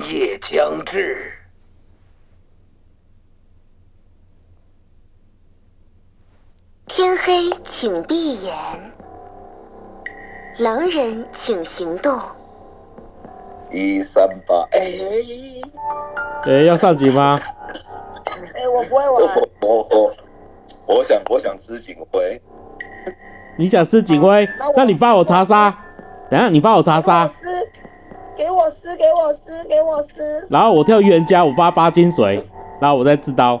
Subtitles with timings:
[0.00, 1.32] 夜将至，
[6.86, 8.54] 天黑请闭眼，
[10.58, 12.18] 狼人请行动。
[13.70, 14.92] 一三八，哎，
[16.44, 17.38] 哎，要上警吗？
[17.40, 19.22] 哎，我不会玩。
[19.62, 20.14] 我我我，
[20.86, 22.40] 我想我想吃警徽，
[23.56, 24.48] 你想吃警徽？
[24.76, 25.78] 那你帮我查杀。
[26.30, 27.28] 等下你帮我查杀，
[28.34, 33.60] 给我撕，给我撕，给我撕，然后我跳预言家，我发八金水，然后我再自刀。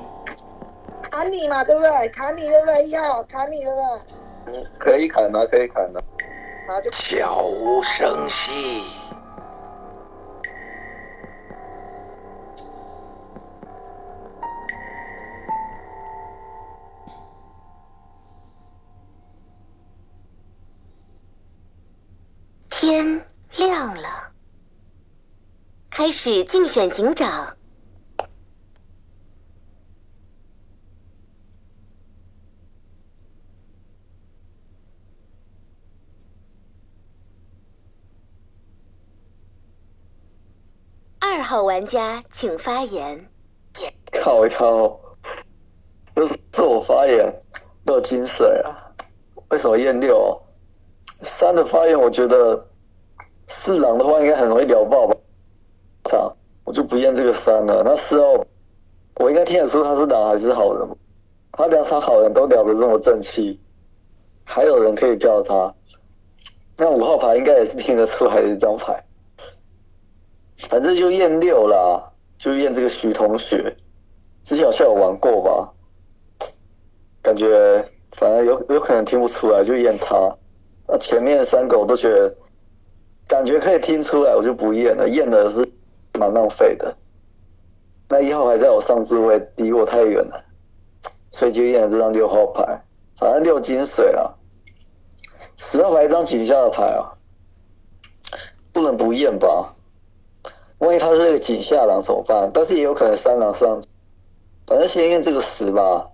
[1.02, 2.08] 砍你嘛，对不对？
[2.08, 2.88] 砍你对不对？
[2.88, 4.54] 一号砍你对不对？
[4.54, 6.00] 嗯，可以砍啊，可以砍啊。
[6.66, 8.84] 然后就悄无声息。
[22.70, 23.24] 天
[23.56, 24.31] 亮了，
[25.94, 27.54] 开始竞选警长。
[41.20, 43.28] 二号玩家请发言。
[44.12, 44.98] 靠腰，
[46.14, 47.42] 又是我发言，
[47.84, 48.90] 六金水啊？
[49.50, 50.42] 为什么验六？
[51.20, 52.66] 三的发言，我觉得
[53.46, 55.14] 四郎的话应该很容易聊爆吧？
[56.04, 57.82] 操，我就不验这个三了。
[57.84, 58.44] 那四号，
[59.16, 60.88] 我应该听得出他是狼还是好人？
[61.52, 63.60] 他两场好人都聊得这么正气，
[64.44, 65.74] 还有人可以叫他。
[66.78, 69.04] 那五号牌应该也是听得出来的一张牌，
[70.70, 72.02] 反正就验六啦，
[72.38, 73.76] 就验这个徐同学。
[74.42, 75.72] 之前好像有玩过吧，
[77.20, 80.16] 感觉反正有有可能听不出来，就验他。
[80.88, 82.34] 那前面三个我都觉得，
[83.28, 85.70] 感觉可以听出来，我就不验了，验的是
[86.18, 86.96] 蛮浪费的。
[88.08, 90.44] 那一号牌在我上置位，离我太远了，
[91.30, 92.82] 所以就验了这张六号牌。
[93.18, 94.34] 反正六金水啊，
[95.56, 97.14] 十号牌一张井下的牌啊，
[98.72, 99.74] 不能不验吧？
[100.78, 102.50] 万一他是个井下狼怎么办？
[102.52, 103.80] 但是也有可能三狼上。
[104.66, 106.10] 反正先验这个十吧，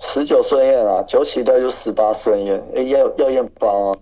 [0.00, 3.96] 十九顺验啊，九起带就十八顺验，哎、要要验八啊，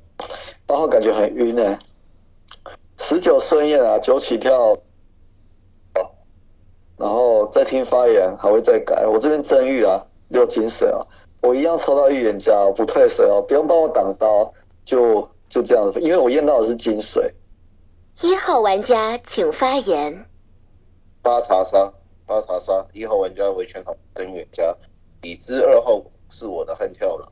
[0.66, 1.78] 八号感觉很晕哎、
[3.12, 4.74] 十九顺验啊，九起跳，
[6.96, 11.06] 然后再听发言还会再改，我这边真预啊，六金水啊，
[11.42, 14.50] 我一样抽到预言家，我不退水哦，不用帮我挡刀，
[14.86, 17.34] 就就这样子，因为我验到的是金水，
[18.22, 20.26] 一号玩家请发言。
[21.20, 21.92] 八查杀，
[22.24, 24.74] 八查杀，一号玩家为全场跟远家，
[25.20, 27.30] 已知二号是我的悍跳了。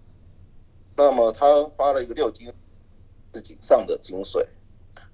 [0.94, 2.52] 那么他发了一个六金，
[3.32, 4.46] 是井上的金水，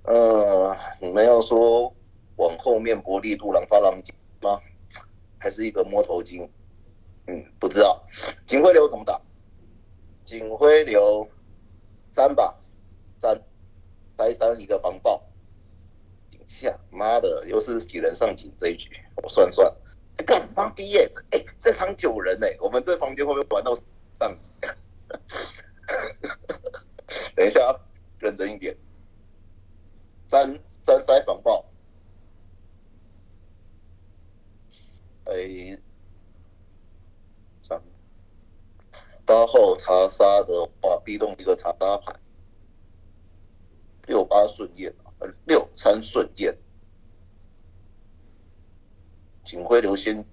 [0.06, 1.92] 呃，你们要说
[2.36, 4.60] 往后面薄力度狼发狼金吗？
[5.36, 6.48] 还是一个摸头金？
[7.26, 8.06] 嗯，不知道。
[8.46, 9.20] 警徽流怎么打？
[10.24, 11.28] 警徽流
[12.12, 12.56] 三吧，
[13.18, 13.42] 三，
[14.16, 15.20] 呆三一个防爆。
[16.30, 19.74] 井下，妈的，又是几人上警这一局，我算算，
[20.24, 21.10] 干妈逼耶！
[21.12, 24.52] 这哎、这场九人哎、我们这房间会不会玩到上井？
[27.34, 27.74] 等一下啊，
[28.20, 28.76] 认真一点。
[30.28, 31.64] 三三塞防爆，
[35.26, 35.78] 哎，
[37.62, 37.80] 三
[39.24, 42.12] 八号查杀的话，逼动一个查杀牌，
[44.08, 46.58] 六八顺验，呃，六三顺验，
[49.66, 50.24] 警徽流先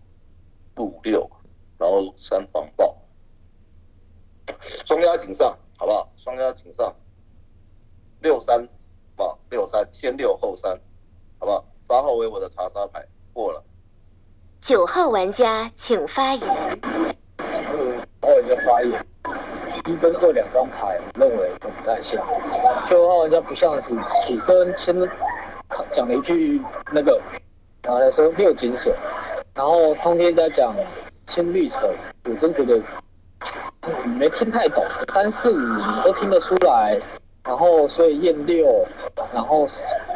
[0.75, 1.27] 入六，
[1.79, 2.95] 然后三防爆，
[4.85, 6.07] 双压井上，好不好？
[6.15, 6.95] 双压井上，
[8.21, 8.67] 六三，好
[9.15, 9.39] 不好？
[9.49, 10.79] 六三，先六后三，
[11.39, 11.65] 好不好？
[11.87, 13.63] 八号为我的查杀牌过了，
[14.61, 16.47] 九号玩家请发言。
[17.37, 17.47] 八
[18.27, 19.03] 号玩家发言，
[19.87, 22.23] 一分二两张牌，我认为都不太像。
[22.85, 24.95] 九号玩家不像是起身先
[25.91, 27.19] 讲了一句那个，
[27.81, 28.93] 然后才说六井水，
[29.55, 30.75] 然后通天在讲
[31.27, 31.87] 新绿城，
[32.25, 32.81] 我真觉得
[34.17, 34.83] 没听太懂，
[35.13, 36.99] 三四五你都听得出来，
[37.43, 38.85] 然后所以验六，
[39.31, 39.67] 然后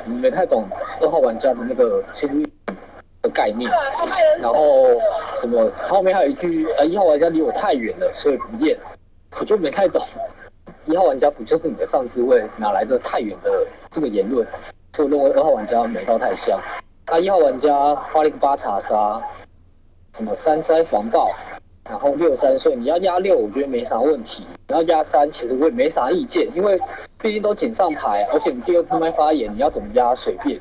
[0.05, 0.67] 没太懂
[1.01, 2.51] 二号玩家的那个新绿
[3.21, 3.71] 的概念，
[4.41, 4.85] 然后
[5.35, 8.77] 什么后面还有一句呃一号玩家离我太远了，所以不验，
[9.39, 10.01] 我就没太懂。
[10.85, 14.47] 一号玩家不就是你的上置位，哪来的太远的这个言论？
[14.93, 16.59] 所以认为二号玩家没到太像。
[17.09, 19.21] 他一号玩家发了一个八查杀，
[20.17, 21.31] 什么三灾防爆，
[21.89, 24.45] 然后六三岁，你要压六，我觉得没啥问题。
[24.67, 26.77] 你要压三，其实我也没啥意见，因为
[27.17, 30.59] 毕竟都锦上牌，而且你第二支麦发言，你要怎么压随便。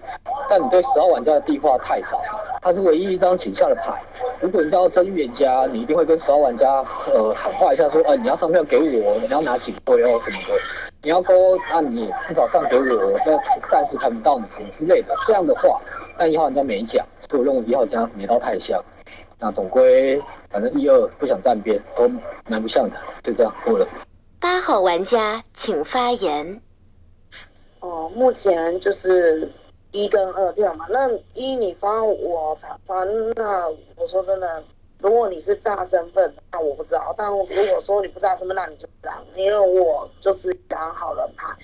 [0.49, 2.23] 但你对十号玩家的地话太少，
[2.63, 4.01] 他是唯一一张锦下的牌。
[4.41, 10.55] 如果你知道真预言家，你一定会跟十号玩家呃喊话一下，说，呃，你要上票给我，你要拿警徽哦什么的。
[11.03, 11.33] 你要勾，
[11.71, 13.39] 那你至少上给我，我这
[13.69, 15.15] 暂时看不到你什么之类的。
[15.27, 15.81] 这样的话，
[16.19, 18.83] 但一号玩家没讲，所以我认为一号玩家没到太像。
[19.39, 22.11] 那总归，反正一二不想站边，都
[22.49, 23.87] 蛮不像的，就这样过了。
[24.41, 26.61] 八号玩家请发言。
[27.81, 29.53] 哦，目前就是
[30.05, 30.87] 一跟二这样嘛。
[30.91, 34.65] 那一你发我才发，那我说真的，
[35.01, 37.15] 如果你是炸身份，那我不知道。
[37.17, 41.57] 但如果说你不炸身份，那你就让，因为我就是刚好人牌。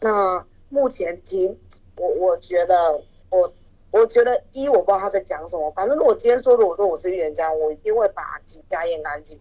[0.00, 1.58] 那目前听
[1.96, 3.52] 我我觉得我。
[3.90, 9.40] 我觉得一我不知道他在讲什么，反正如果今天说如果说我是预言家，我一定会把井家验干净。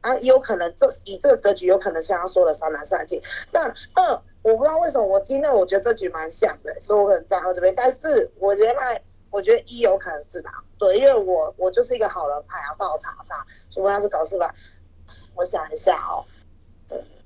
[0.00, 3.22] 啊，有可能这以这个格局，有可能像他说的三男三女。
[3.52, 7.74] 但二我不知道为什么我听了我觉得这局蛮像的，所以我可能站二这边。
[7.76, 14.54] 但是我原来我觉得一有可能是狼，对，因为我我就是一个好人牌啊，爆查杀，除非他是搞事吧。
[15.34, 16.24] 我想一下哦。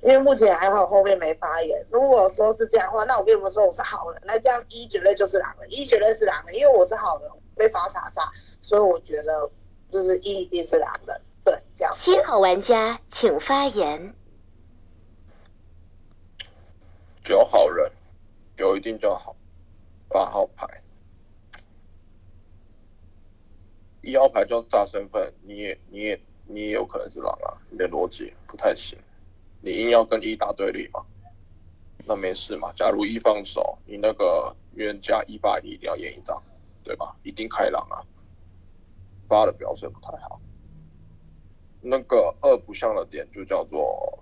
[0.00, 1.86] 因为目前还好，后面没发言。
[1.90, 8.22] 如果说是这样的话，那我跟你们说我是好人，那这样一绝对就是狼了，一绝对是狼了，因为我是好人，被罚查杀，
[8.62, 9.50] 所以我觉得
[9.90, 11.20] 就是一一定是狼人。
[11.44, 11.94] 对，这样。
[11.94, 14.14] 七号玩家请发言。
[17.30, 17.88] 九好人，
[18.56, 19.36] 九一定就好。
[20.08, 20.66] 八号牌，
[24.00, 28.98] 一号牌就炸身份，你也你也你也有可能是狼啊，你的逻辑不太行。
[29.60, 31.06] 你硬要跟一打对立嘛？
[32.04, 32.72] 那没事嘛。
[32.72, 36.42] 假如一放手，你那个冤家一八一定要验一张，
[36.82, 37.14] 对吧？
[37.22, 38.02] 一定开朗啊。
[39.28, 40.40] 八的表现不太好。
[41.80, 44.18] 那个二不像的点就叫做，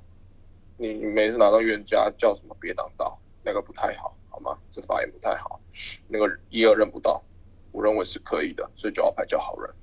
[0.81, 4.57] 你每次拿到冤家叫什么别挡道，那个不太好，好吗？
[4.71, 5.61] 这发言不太好。
[6.07, 7.21] 那个一二认不到，
[7.73, 9.75] 我认为是可以的，所以九号牌叫好人，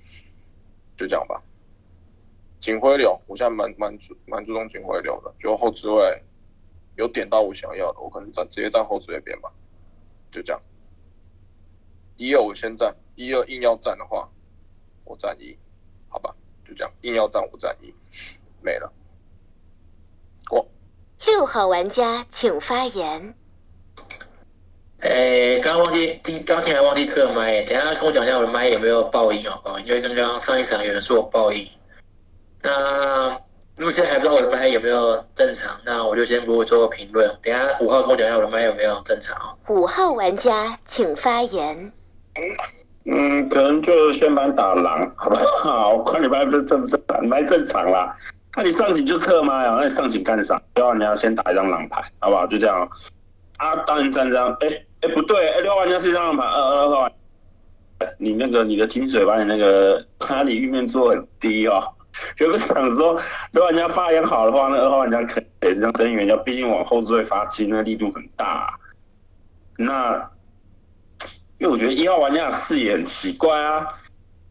[0.95, 1.43] 就这样吧。
[2.61, 6.23] 警徽流，我现在蛮蛮注蛮注重警徽流的，就后置位
[6.95, 9.51] 有点到我想要的，我可能站直接站后置位边吧，
[10.31, 10.61] 就这样。
[12.15, 14.29] 一二我先站，一二硬要站的话，
[15.03, 15.57] 我站一，
[16.07, 16.33] 好吧，
[16.63, 17.93] 就这样，硬要站我站一，
[18.61, 18.93] 没了。
[21.23, 21.25] 过。
[21.25, 23.35] 六号玩家请发言。
[24.99, 29.79] 哎，刚刚忘记听，刚听还忘记测麦，等下跟我讲一下我的麦有没有爆音好不好？
[29.79, 31.67] 因为刚刚上一场有人说我爆音。
[32.63, 33.29] 那
[33.77, 37.37] 如果现在还不知道我的麦有没有正常，那我就先不会做个评论。
[37.43, 39.57] 等下五号跟我讲一下我的麦有没有正常。
[39.67, 41.91] 五号玩家请发言。
[43.03, 45.99] 嗯，可能就先帮打狼，好不好？
[46.09, 48.17] 看你麦不是正不正常，麦正常啦。
[48.55, 49.75] 那你上警就撤麦啊？
[49.77, 50.59] 那你上警干啥？
[50.75, 52.47] 六号你要先打一张狼牌，好不好？
[52.47, 52.89] 就这样。
[53.57, 54.53] 啊，当然站张。
[54.61, 54.67] 哎
[55.01, 57.09] 哎，不对，哎，六号玩家是一张狼牌，二二号。
[58.19, 61.81] 你那个你的金水把你那个卡里玉面做很低哦。
[62.39, 63.13] 原本想说，
[63.51, 68.73] 如果玩家发言好的话，那二号玩家可以这样增援，要毕竟往后置会发金，那力度很大。
[69.77, 70.29] 那，
[71.57, 73.85] 因为我觉得一号玩家的视野很奇怪啊，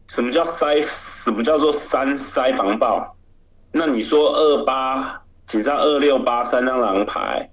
[0.07, 0.79] 什么叫塞？
[0.83, 3.14] 什么叫做三塞防爆？
[3.77, 7.51] 那你说二八紧上二六八三张狼牌，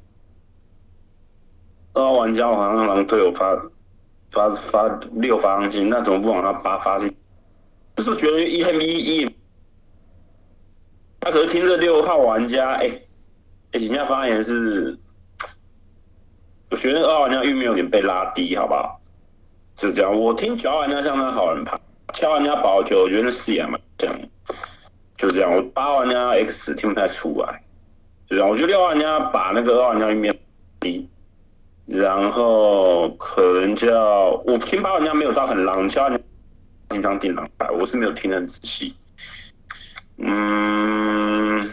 [1.94, 3.60] 二号玩家好像狼队友发
[4.30, 7.12] 发发六发上去，那怎么不往他八发进？
[7.96, 9.36] 就是觉得一黑一一。
[11.18, 12.86] 他可是听这六号玩家，哎，
[13.72, 14.96] 哎，人家发言是，
[16.70, 19.00] 我觉得二号玩家玉面有点被拉低，好不好？
[19.76, 21.76] 是这样，我听九号玩家像那好人牌，
[22.14, 24.16] 七号玩家保九，我觉得那视野蛮像，
[25.22, 25.54] 就这样。
[25.54, 27.62] 我八号玩家 X 听不太出来，
[28.26, 28.50] 就这样。
[28.50, 30.36] 我觉得六号玩家把那个二号玩家玉面
[30.80, 31.08] 低，
[31.86, 36.24] 然后可能叫我听八号玩家没有到很狼，七号玩家
[36.90, 38.96] 经常顶狼牌，我是没有听得很仔细。
[40.16, 41.70] 嗯，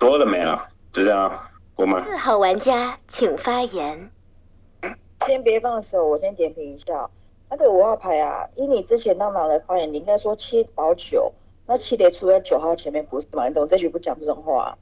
[0.00, 1.32] 多了没了，就这样，
[1.76, 4.10] 我们四号玩家请发言。
[5.26, 7.08] 先别放手，我先点评一下
[7.48, 8.46] 那个五号牌啊。
[8.56, 11.32] 以你之前当狼的发言，你应该说七保九，
[11.66, 13.48] 那七得出在九号前面，不是吗？
[13.48, 14.76] 你怎么这局不讲这种话？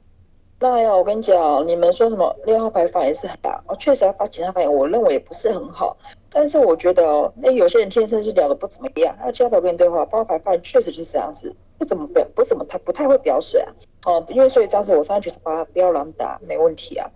[0.59, 5.97] 那呀，我跟你讲，你们说什么六号牌发言是很大，哦，确实要发其他发言，我认为也不是很好。
[6.29, 9.13] 但是我觉得哦，那有些人天生是聊的不怎么样。
[9.19, 13.73] 那七号牌跟你对话，八号牌发言确实就是这样子，不怎么表，不怎么他不太会表水啊。
[14.05, 17.09] 哦，因为所以当时我上去是八，不要乱打，没问题啊。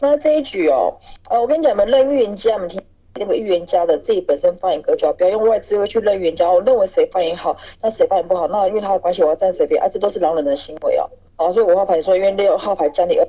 [0.00, 0.98] 那这一局哦，
[1.30, 2.82] 呃，我跟你讲，们认预言家们听
[3.18, 11.06] 那个预言家的自己本身发言格局啊，不要用外资去认预言家，我认为谁发言好，那谁发言不好，那因为他的关系我要站谁边啊，这都是狼人的行为啊。
[11.36, 13.26] 好，所以五号牌说因为六号牌将你二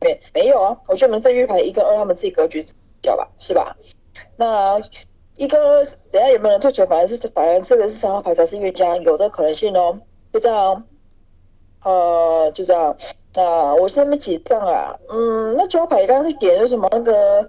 [0.00, 2.64] 面没有啊，我觉得我们这预牌一跟二他们自己格局
[3.00, 3.76] 掉吧，是吧？
[4.36, 4.80] 那
[5.36, 6.84] 一跟二等下有没有人退球？
[6.86, 9.98] 反而是反而这个是三号牌才是预言家，有这个可能性哦。
[10.32, 10.84] 就这样，
[11.84, 12.96] 呃，就这样。
[13.34, 14.94] 那我是那么几张啊？
[15.10, 16.88] 嗯，那九号牌刚刚是点是什么？
[16.92, 17.46] 那个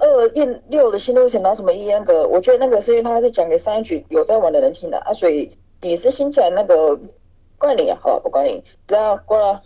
[0.00, 2.26] 二验六的心路历程拿什么一那个？
[2.26, 6.98] 我觉得那个是因为他是讲给上一局有在玩的人听的啊，所以你是新起来那个
[7.58, 9.62] 怪你啊，好吧，不怪你，这样过了。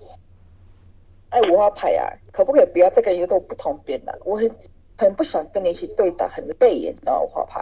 [1.30, 4.16] 哎，五号牌啊，可不可以不要再跟一个不同边了？
[4.24, 4.50] 我很
[4.98, 7.60] 很不想跟你一起对打，很累耶，你知道五号牌。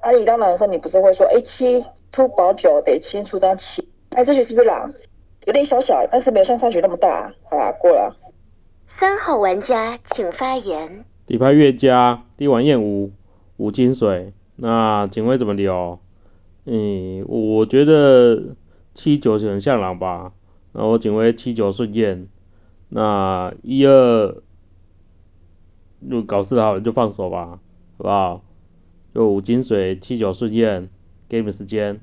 [0.00, 4.92] 啊，你当男生你不是会说，哎，七出保九得七出张七，哎，这局是不是狼？
[5.46, 7.32] 有点小小，但是没有像上局那么大。
[7.50, 8.14] 好啦，过了。
[8.88, 11.04] 三号玩家请发言。
[11.30, 13.12] 底牌越加，第玩燕五
[13.56, 16.00] 五金水，那警卫怎么留？
[16.64, 18.56] 嗯，我觉得
[18.94, 20.32] 七九是很像狼吧。
[20.72, 22.26] 那我警卫七九顺验，
[22.88, 24.42] 那一二
[26.00, 27.60] 如果搞事好了就放手吧，
[27.98, 28.42] 好不好？
[29.14, 30.88] 就五金水七九顺验，
[31.28, 32.00] 给你们时间。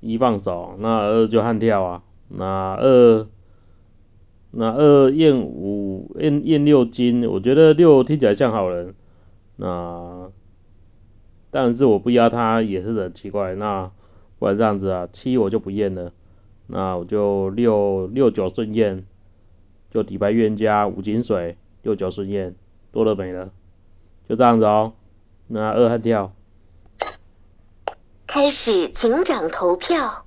[0.00, 3.26] 一放手，那二就悍跳啊，那二
[4.54, 8.94] 那二验五验验六金，我觉得六听起来像好人，
[9.56, 10.30] 那
[11.50, 13.90] 但是我不压他也是很奇怪，那
[14.38, 16.12] 不然这样子啊，七我就不验了，
[16.66, 19.06] 那我就六六九顺验，
[19.90, 22.54] 就底牌预言家五金水六九顺验，
[22.90, 23.50] 多了没了，
[24.28, 24.92] 就这样子哦，
[25.48, 26.34] 那二悍跳。
[28.26, 30.21] 开始警长投票。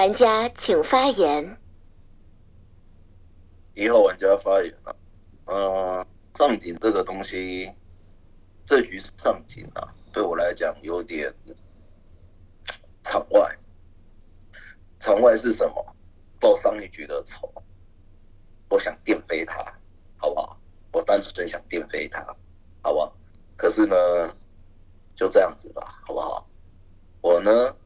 [0.00, 1.58] 玩家请发言。
[3.74, 4.96] 一号玩家发言了，
[5.44, 7.70] 呃，上警这个东西，
[8.64, 11.30] 这局是上警啊，对我来讲有点
[13.02, 13.58] 场外。
[14.98, 15.94] 场外是什么？
[16.40, 17.52] 报上一局的仇，
[18.70, 19.62] 我想垫飞他，
[20.16, 20.58] 好不好？
[20.94, 22.24] 我单纯想垫飞他，
[22.80, 23.14] 好不好？
[23.54, 23.94] 可是呢，
[25.14, 26.48] 就这样子吧，好不好？
[27.20, 27.76] 我呢？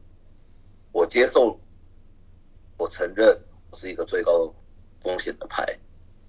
[0.93, 1.59] 我接受，
[2.77, 3.39] 我承认
[3.69, 4.53] 我是一个最高
[5.01, 5.65] 风险的牌，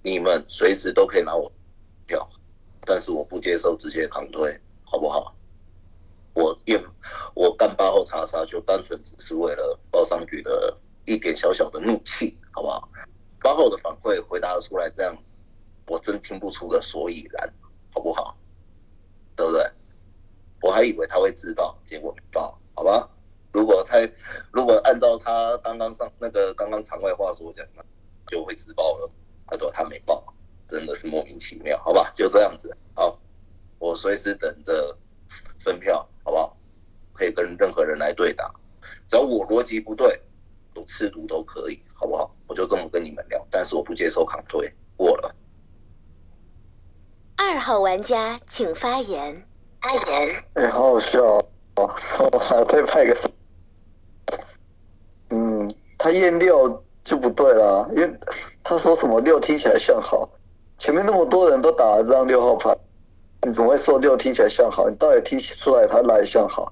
[0.01, 1.51] 你们随时都可以拿我
[2.05, 2.27] 票，
[2.81, 5.35] 但是我不接受直接扛推，好不好？
[6.33, 6.83] 我验
[7.33, 12.87] 我干八号查杀就单纯只是为了报上局的一点小小的怒气，好不好？
[13.39, 15.31] 八号的反馈回答出来这样子，
[15.87, 17.53] 我真听不出个所以然，
[17.93, 18.37] 好不好？
[19.35, 19.69] 对不对？
[20.61, 23.09] 我还以为他会自爆，结果没爆，好吧？
[23.51, 23.97] 如果他，
[24.51, 27.83] 如果按照他刚刚上那个刚刚场外话说讲，那
[28.27, 29.09] 就会自爆了。
[29.47, 30.23] 他说他没爆，
[30.67, 32.11] 真的是莫名其妙，好吧？
[32.15, 33.17] 就这样子，好，
[33.79, 34.97] 我随时等着
[35.59, 36.57] 分票，好不好？
[37.13, 38.53] 可以跟任何人来对打，
[39.07, 40.21] 只要我逻辑不对，
[40.75, 42.35] 我吃毒都可以，好不好？
[42.45, 45.35] 我就这么跟你们聊，但是我不接受抗推，过了。
[47.37, 49.47] 二号玩家请发言。
[49.81, 50.43] 发言。
[50.53, 51.23] 哎，好好笑
[51.75, 51.87] 哦！
[52.39, 53.15] 还再派个。
[56.07, 58.09] 他验六就不对了，因为
[58.63, 60.29] 他说什么六听起来像好，
[60.77, 62.73] 前面那么多人都打了这张六号牌，
[63.41, 64.87] 你怎么会说六听起来像好？
[64.89, 66.71] 你到底听出来他哪里像好？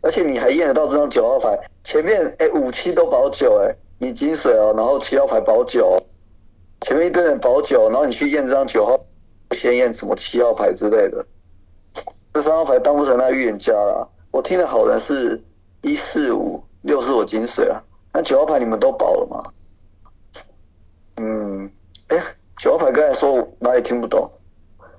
[0.00, 5.98] 而且你还验得到这张九号牌，前面哎五七都保九哎，你金水哦，然后七号牌保九，
[6.80, 8.98] 前面一堆人保九，然后你去验这张九号，
[9.50, 11.22] 先验什么七号牌之类的，
[12.32, 14.08] 这三号牌当不成那预言家了。
[14.30, 15.38] 我听的好人是
[15.82, 16.64] 一四五。
[16.84, 17.82] 六是我金水啊，
[18.14, 19.52] 那九号牌你们都保了吗？
[21.16, 21.70] 嗯，
[22.06, 22.22] 哎，
[22.56, 24.30] 九号牌刚才说哪里听不懂？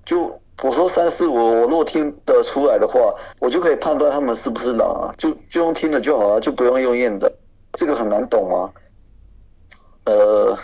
[0.05, 7.33] 就我说三四五，我若听得出来的话，我就可以判断他们是不是狼啊，就就用听的就好了，就不用用验的，
[7.73, 8.73] 这个很难懂吗？
[10.03, 10.57] 呃，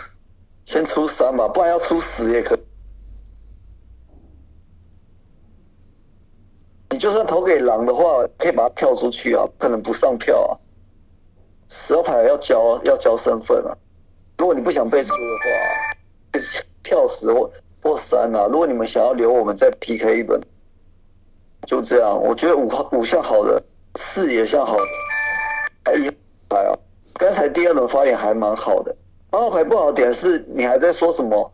[0.66, 2.54] 先出三吧，不然要出十也可。
[6.90, 8.02] 你就算投给狼的话，
[8.36, 10.52] 可以把它跳出去啊，可能不上票啊。
[11.74, 13.74] 十号牌要交要交身份啊，
[14.36, 16.38] 如果你不想被出的话，
[16.82, 17.50] 票十或
[17.82, 18.46] 或三啊。
[18.50, 20.38] 如果你们想要留我们再 PK 一轮，
[21.66, 22.22] 就这样。
[22.22, 23.62] 我觉得五号五像好的，
[23.94, 24.82] 四也像好的，
[25.84, 26.10] 哎一
[26.50, 26.76] 牌啊。
[27.14, 28.94] 刚才第二轮发言还蛮好的，
[29.30, 31.52] 八号牌不好点是你还在说什么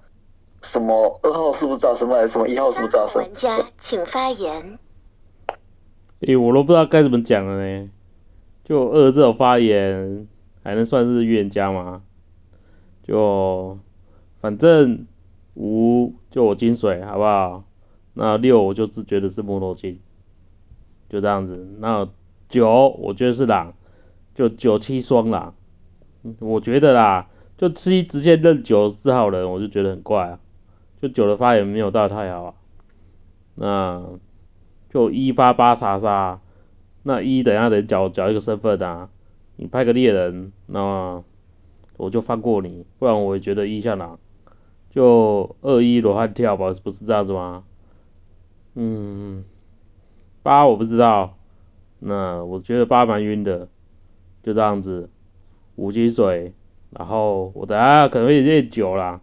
[0.62, 3.22] 什么二号是不是炸生，还是什么一号是不是炸生？
[3.22, 4.80] 玩家请发言。
[6.26, 7.88] 诶、我都不知道该怎么讲了呢。
[8.68, 10.28] 就二这种发言，
[10.62, 12.02] 还能算是预言家吗？
[13.02, 13.78] 就
[14.42, 15.06] 反正
[15.54, 17.64] 五就我金水，好不好？
[18.12, 20.00] 那六我就只觉得是摩托金，
[21.08, 21.76] 就这样子。
[21.78, 22.06] 那
[22.50, 23.72] 九我觉得是狼，
[24.34, 25.54] 就九七双狼。
[26.40, 30.40] 我觉得啦，就七直接认九四号人，我就觉得很怪啊。
[31.00, 32.54] 就九的发言没有到太好啊。
[33.54, 34.02] 那
[34.90, 36.40] 就一发八查杀，
[37.02, 39.08] 那一等下得缴缴一个身份啊。
[39.56, 41.22] 你派个猎人，那
[41.96, 44.18] 我就放过你，不然我也觉得一像狼。
[44.90, 47.64] 就二一罗汉跳吧，不是这样子吗？
[48.74, 49.44] 嗯，
[50.42, 51.36] 八我不知道，
[51.98, 53.68] 那我觉得八蛮晕的，
[54.42, 55.10] 就这样子。
[55.76, 56.52] 五金水，
[56.90, 59.20] 然后我等下可能会练九啦，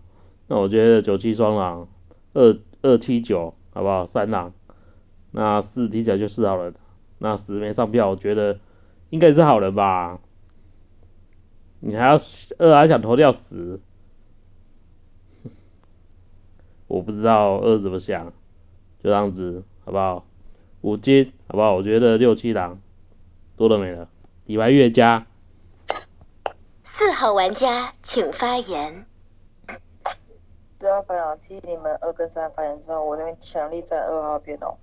[0.48, 1.88] 那我觉得九七双狼，
[2.34, 4.06] 二二七九好不好？
[4.06, 4.54] 三狼，
[5.32, 6.74] 那四听起来就四好人，
[7.18, 8.60] 那十没上票，我觉得
[9.10, 10.20] 应该是好人吧。
[11.80, 12.18] 你还要
[12.58, 13.80] 二还想投掉十，
[16.88, 18.28] 我不知道二怎么想，
[19.04, 20.26] 就这样子好不好？
[20.82, 21.76] 五金好不好？
[21.76, 22.80] 我觉得六七狼
[23.56, 24.10] 多了没了，
[24.46, 25.26] 底牌越加。
[26.84, 29.06] 四号玩家请发言。
[30.80, 34.78] 四号牌啊，替你们二跟三发言之后，我那边强力在二号边哦。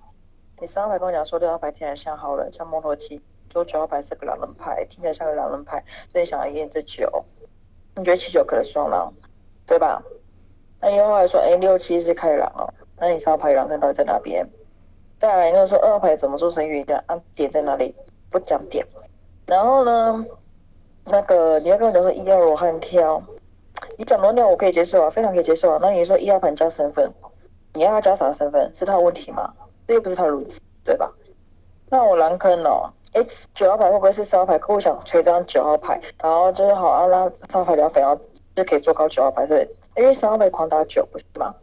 [0.59, 7.25] 你三号牌跟我讲说六号牌听起来像好人，像摩托七，说九号牌是个狼人牌，听起来像个狼人牌，所以想要验这九。
[7.95, 9.13] 你觉得七九可能双狼，
[9.65, 10.01] 对吧？
[10.79, 14.47] 那一号牌说，哎，六七是开狼哦，那你三号牌狼人到底在哪边？
[15.19, 17.03] 再来，那说二号牌怎么做成预言家？
[17.07, 17.93] 啊，点在哪里？
[18.29, 18.85] 不讲点。
[19.45, 20.25] 然后呢，
[21.05, 23.21] 那个你要跟我讲说一号罗汉挑，
[23.97, 25.79] 你讲罗鸟我可以接受啊，非常可以接受啊。
[25.81, 27.11] 那你说一号盘加身份，
[27.73, 28.73] 你要他加啥身份？
[28.73, 29.53] 是他的问题吗？
[29.93, 31.13] 这不是他如此，对吧？
[31.91, 34.57] 那我蓝坑哦，X 九号牌会不会是三号牌？
[34.57, 38.19] 客户想吹张九号牌，然后就是好要让三号牌聊粉，然后
[38.55, 39.69] 就可以做高九号牌，对？
[39.95, 41.53] 因为三号牌狂打九，不是吗？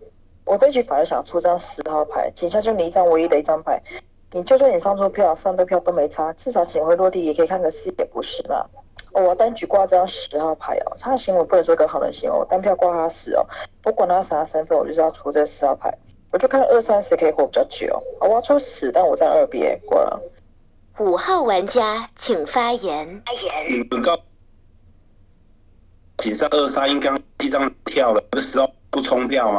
[0.44, 3.82] 我这局反而想出张十号牌，请下就你一张唯一的一张牌，
[4.30, 8.64] 你就算你上错票、上对票都没差，至少警徽落地也可以看个四，也不是嘛？
[9.12, 13.44] 我单局挂张十号牌哦，他的行为不能做个好人行为，我单票挂他十哦，
[13.82, 15.92] 不管他啥身份，我就是要出这十号牌，
[16.32, 17.88] 我就看二三十可以活比较久，
[18.20, 20.20] 哦我要出十，但我在二边过了。
[20.98, 23.22] 五号玩家请发言。
[23.68, 24.16] 你们告
[26.18, 27.10] 警上二三应该
[27.42, 29.58] 一张跳了，这十号不冲票吗？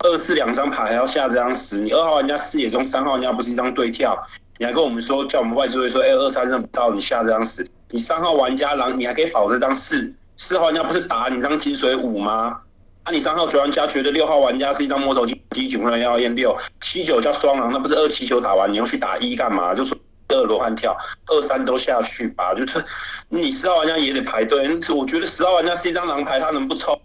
[0.00, 4.20] 二四两张牌还要下这张十，你二号玩家视野中三号玩家不是一张对跳，
[4.58, 12.60] 你还跟我们说叫我们外置位说，哎、二三认不到，你下这张十，你三号玩家狼你还可以保这张四，四号玩家不是打你张金水五吗？
[13.04, 19.74] 啊，你三号九玩家觉得六号玩家是一张摸头机第九人要验六，七九叫双狼，那不是二七九打完你要去打一干嘛？
[19.74, 22.84] 就说二罗汉跳，二三都下去吧，就是
[23.28, 24.68] 你十号玩家也得排队。
[24.94, 26.96] 我觉得十号玩家是一张狼牌，他能不抽？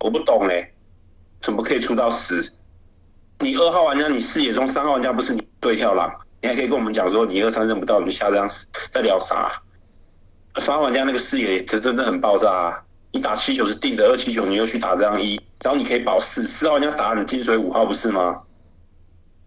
[0.00, 0.70] 我不懂哎、
[1.40, 2.52] 怎么可以出到十？
[3.38, 8.46] 你二号玩家，你视野中三号玩家不是你对跳狼，你还可以跟我们讲说你二三认不到，你就下这样
[8.90, 9.50] 在聊啥？
[10.58, 12.82] 三号玩家那个视野这真的很爆炸啊！
[13.16, 18.42] 你打七九是定的，二七九你又去打这样一，然后你可以保四，四号玩家打你金水五号不是吗？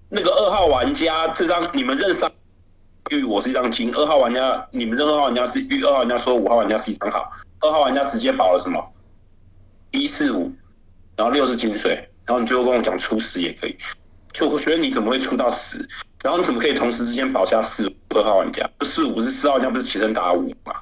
[0.09, 2.31] 那个二号玩家这张你们认三
[3.11, 7.29] 玉，我是一张金，二号玩家你们认二号玩家是玉，二号玩家说五号玩家是一张好，
[7.59, 8.83] 二号玩家直接保了什么？
[9.91, 10.51] 一四五，
[11.15, 11.93] 然后六是金水，
[12.25, 13.77] 然后你最后跟我讲出十也可以，
[14.33, 15.87] 就我觉得你怎么会出到十？
[16.23, 18.67] 然后你怎么可以同时之间保下四二号玩家？
[18.81, 20.73] 四五是四号玩家不是起身打五嘛？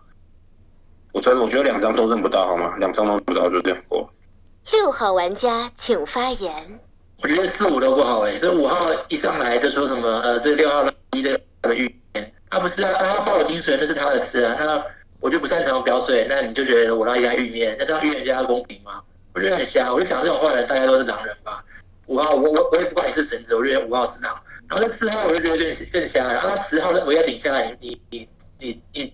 [1.17, 2.75] 我觉得我觉得两张都认不到好吗？
[2.77, 4.07] 两张都认不到就这样过。
[4.71, 6.53] 六号玩家请发言。
[7.23, 14.85] 我觉得四五都不好哎、这五号一上来就说什么呃，这六号一的的预言，他不是啊，他报我金水那是他的事啊，那
[15.19, 19.01] 我就不擅长表水，那你就觉得我让一家预面，那这样预言家公平吗？
[19.33, 21.65] 我觉得很瞎，我就讲这种话的人大家都是狼人吧。
[22.05, 29.13] 五号我我我也不管你是神子，我觉得五号是狼，然后那四号我就觉得更更瞎了，然后他十号我要顶下来，你你你你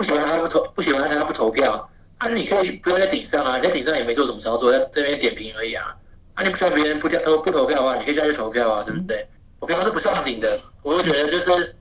[0.00, 1.86] 不喜欢他不投不喜欢他不投票，
[2.16, 5.94] 啊你可以不要在顶上啊，你在顶上也没做什么操作，在这边点评而已啊。
[6.32, 9.28] 啊，你不需要别人不投投不投票的话，你可以下去投票啊，对不对？
[9.58, 11.76] 我平常是不上警的，我就觉得就是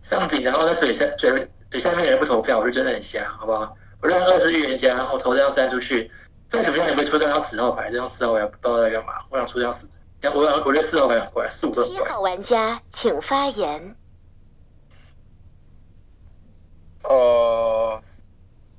[0.00, 3.76] 上警，然后在嘴下嘴嘴下面的人不投票，我就真的很瞎，好不好？
[4.00, 6.08] 我让二是预言家，我投这张三出去，
[6.46, 9.14] 再怎么样也会出这张十号牌，这张四号牌不知道在干嘛。
[9.28, 9.88] 我想出这张四，
[10.32, 11.98] 我想我这四号牌很怪，四五都很怪。
[11.98, 13.96] 七号玩家请发言。
[17.08, 18.02] 呃，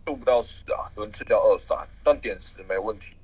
[0.06, 3.16] 做不到十啊，轮次叫二三，但点十没问题。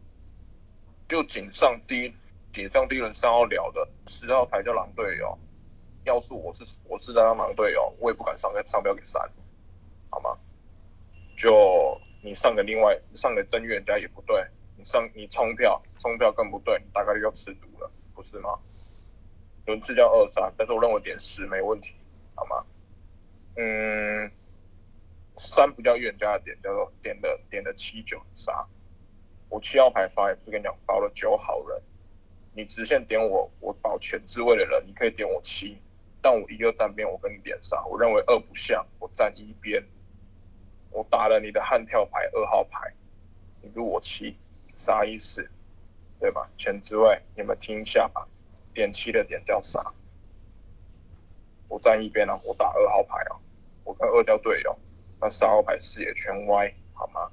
[1.09, 2.13] 就锦上第一，
[2.53, 5.37] 锦上第一轮三号聊的十号牌叫狼队友，
[6.05, 9.21] 要是我是我是在当狼队友，我也不敢上个上标给三，
[10.09, 10.37] 好吗？
[11.37, 14.45] 就你上个另外上个真预言家也不对，
[14.77, 18.57] 你上你冲票冲票更不对，你大概率要吃毒了，不是吗？
[19.65, 21.93] 轮次叫二三，但是我认为点十没问题，
[22.35, 22.63] 好吗？
[23.57, 24.31] 嗯。
[25.37, 28.65] 三不叫预言家的点，叫做点的点的七九杀。
[29.49, 31.81] 我七号牌发也不跟你讲包了九好人，
[32.53, 35.77] 你直线点我，我保全之位的人，你可以点我七，
[36.21, 39.83] 但我一二站边我跟你点杀，我认为二不像，我站一边，
[40.89, 42.93] 我打了你的悍跳牌二号牌，
[43.61, 44.37] 你入我七
[44.75, 45.49] 杀一四，
[46.19, 46.49] 对吧？
[46.57, 48.27] 全之位你们听一下吧，
[48.73, 49.93] 点七的点叫杀，
[51.67, 53.37] 我站一边啊，我打二号牌啊，
[53.83, 54.75] 我跟二叫队友。
[55.23, 57.31] 那三号牌视野全歪，好吗？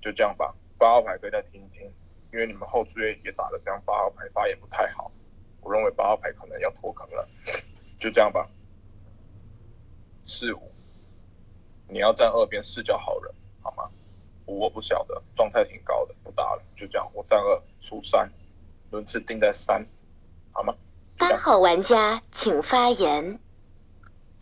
[0.00, 0.54] 就这样吧。
[0.78, 1.92] 八号牌可以再听一听，
[2.32, 5.12] 因为你们后追也打了这样，八号牌发也不太好。
[5.60, 7.28] 我认为八号牌可能要脱坑了。
[8.00, 8.48] 就这样吧。
[10.22, 10.72] 四五，
[11.86, 13.90] 你要站二边四叫好人，好吗？
[14.46, 16.62] 五我不晓得，状态挺高的，不打了。
[16.74, 18.32] 就这样，我站二出三，
[18.90, 19.86] 轮次定在三，
[20.50, 20.74] 好吗？
[21.18, 23.38] 八号玩家请发言。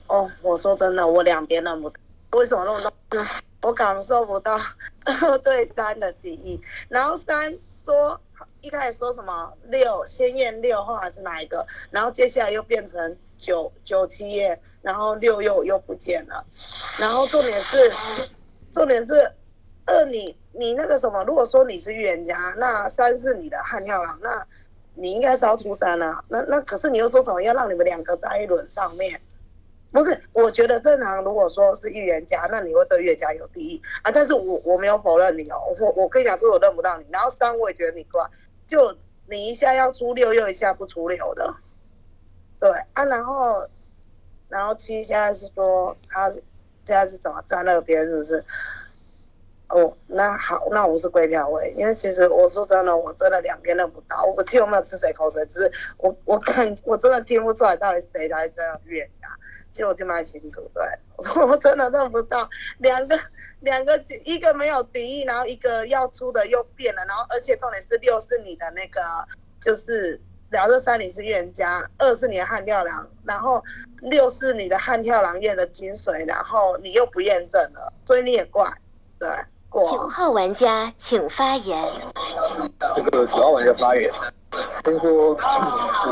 [0.07, 1.93] 哦，我说真的，我两边那么。
[2.33, 3.25] 为什么那么多？
[3.63, 4.59] 我感受不到
[5.45, 6.61] 对三的敌意。
[6.89, 8.21] 然后三说
[8.61, 11.67] 一开始说什么六先验六号还是哪一个？
[11.91, 16.45] 然后接下来又变成九九七验，然后六又又不见了。
[16.99, 17.93] 然后重点是
[18.73, 19.13] 重点是
[19.85, 21.23] 二你你那个什么？
[21.25, 24.47] 如果说你是预言家，那三是你的悍跳狼，那
[24.95, 26.25] 你应该是要出三啊。
[26.29, 29.21] 那那可是你又说什么要让你们两个在一轮上面？
[29.93, 31.23] 不是，我觉得正常。
[31.23, 34.11] 如果说是预言家，那你会对预言家有敌意啊。
[34.11, 37.07] 但是我我没有否认你哦，我我可以讲说我认不到你。
[37.13, 38.25] 然后三我也觉得你怪，
[38.67, 41.55] 就你一下要出六，又一下不出六的，
[42.59, 43.05] 对啊。
[43.05, 43.69] 然后
[44.49, 46.43] 然后七现在是说他现
[46.85, 48.45] 在是怎么站那边，是不是？
[49.69, 59.29] 哦，那好，那我是归票位，因为其实我说真的，我真的两边认不到，我不听我没有吃谁口水，只是我我看我真的听不出来到底谁才是真的预言家。
[59.73, 60.85] 就我听蛮清楚，对，
[61.43, 63.19] 我真的认不到两个
[63.61, 69.01] 两个一个没有敌意，然后一个要出的又变了，然后而且重点是六是你的那个
[69.61, 73.65] 就是聊这三你是预言家，二是你的悍跳狼，然后
[74.03, 78.71] 六是你的悍跳狼验的精髓，然后你又不验证了，所以你也怪，
[79.19, 79.29] 对。
[79.75, 81.83] 九号玩家请发言。
[82.95, 84.11] 这个九号玩家发言，
[84.85, 85.37] 先说五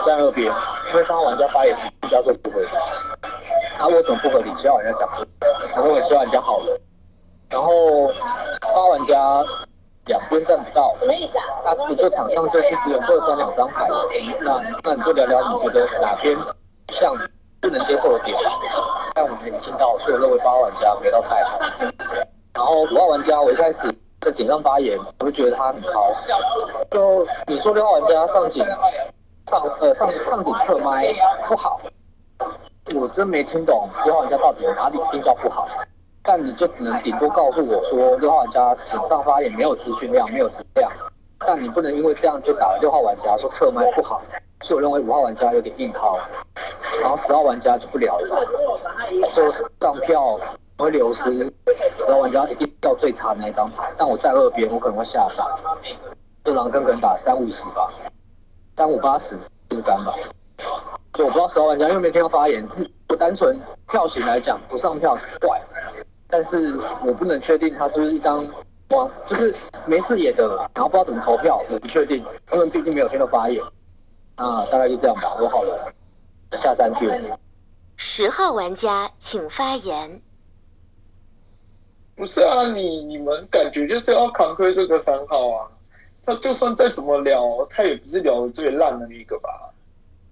[0.02, 0.50] 站二边，
[0.90, 2.66] 因为三号玩家发言比较说不合理。
[3.78, 4.50] 他为什么不合理？
[4.54, 5.08] 七号玩家讲，
[5.76, 6.80] 我认为七号玩家好了。
[7.50, 8.10] 然后
[8.62, 9.44] 八玩家
[10.06, 10.96] 两边站不到，
[11.62, 13.86] 他不做场上就是只有二三两张牌，
[14.40, 16.34] 那那你就聊聊你觉得哪边
[16.88, 17.14] 像
[17.60, 18.34] 不能接受的点？
[19.14, 21.58] 但我们已经听到，所以我认为八玩家没到太好。
[22.52, 26.10] 然后五号玩家，我一开始在井上发言，我就觉得他很高。
[26.90, 28.64] 就你说六号玩家上井
[29.46, 31.06] 上呃上上井侧麦
[31.46, 31.80] 不好，
[32.94, 35.68] 我真没听懂六号玩家到底哪里听叫不好。
[36.22, 40.90] 但你就只能顶多告诉我说六号玩家井上发言没有资讯量，没有质量。
[41.38, 44.20] 但你不能因为这样就打六号玩家说侧麦不好。
[44.62, 46.18] 所以我认为五号玩家有点硬掏，
[47.00, 48.46] 然后十号玩家就不聊了，
[49.32, 50.38] 就上票。
[50.80, 51.52] 会流失，
[51.98, 55.44] 十号玩家一定掉最差那一张牌，但我在二边，我可能会下杀，
[56.42, 57.92] 就狼坑可能打三五十吧，
[58.76, 60.14] 三五八十四三吧，
[61.12, 62.66] 就我不知道十号玩家，因为没听到发言，
[63.06, 65.60] 不单纯票型来讲不上票怪，
[66.26, 68.46] 但是我不能确定他是不是一张
[68.88, 73.62] 光，就是没视野的，然后不知道怎么投票，我不确定，因为毕竟没有听到发言，
[74.36, 75.92] 啊，大概就这样吧，我好了，
[76.52, 77.10] 下三句。
[77.96, 80.22] 十号玩家请发言。
[82.20, 85.70] 不是啊，你你们感觉就是要扛推这个三号啊，
[86.22, 89.72] 他就算再怎么聊，他也不是聊的最烂的那个吧？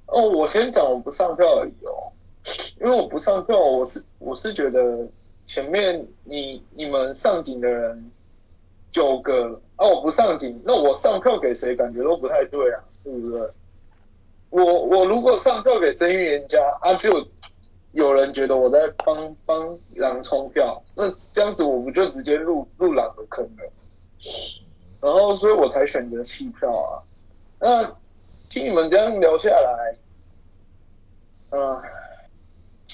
[0.08, 2.12] 哦，我先讲我不上票而已哦，
[2.78, 5.08] 因为我不上票，我是我是觉得
[5.46, 8.10] 前面你你们上警的人
[8.90, 13.50] 九个啊，我不上警，那我上票给谁感觉都不太对啊，是不是？
[14.50, 17.26] 我我如果上票给真预言家啊，就。
[17.92, 23.70] 有人觉得我在帮帮狼冲票，那这样子我不就直接入入狼的坑了？
[25.00, 26.98] 然后所以我才选择弃票啊。
[27.60, 27.84] 那
[28.48, 29.96] 听你们这样聊下来，
[31.50, 31.80] 嗯、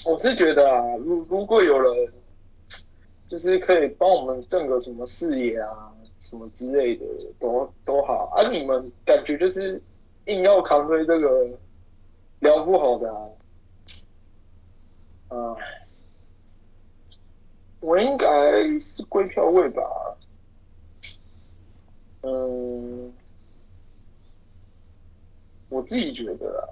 [0.05, 2.13] 我是觉得啊，如如果有人
[3.27, 7.05] 就是可以帮我们挣个什么视野啊，什么之类的，
[7.39, 8.31] 都都好。
[8.35, 9.81] 啊，你们感觉就是
[10.25, 11.45] 硬要扛推这个
[12.39, 13.21] 聊不好的啊，
[15.27, 15.55] 啊、
[17.79, 19.83] 我应该是归票位吧，
[22.21, 23.13] 嗯，
[25.69, 26.63] 我自己觉得啊，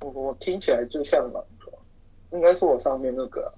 [0.00, 1.72] 我我听起来最像狼的，
[2.30, 3.52] 应该是我上面那个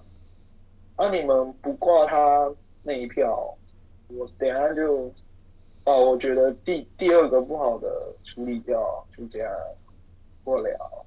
[0.96, 1.08] 啊。
[1.10, 3.56] 你们不挂他那一票，
[4.08, 5.12] 我等下就
[5.84, 9.52] 把我觉得第第二个不好的处理掉，就这样
[10.42, 11.06] 过了。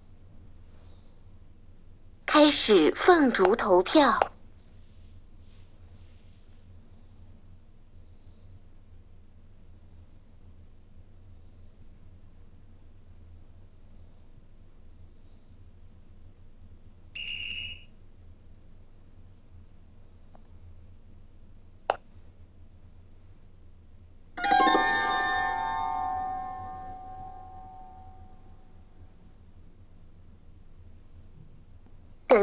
[2.33, 4.32] 开始凤竹投票。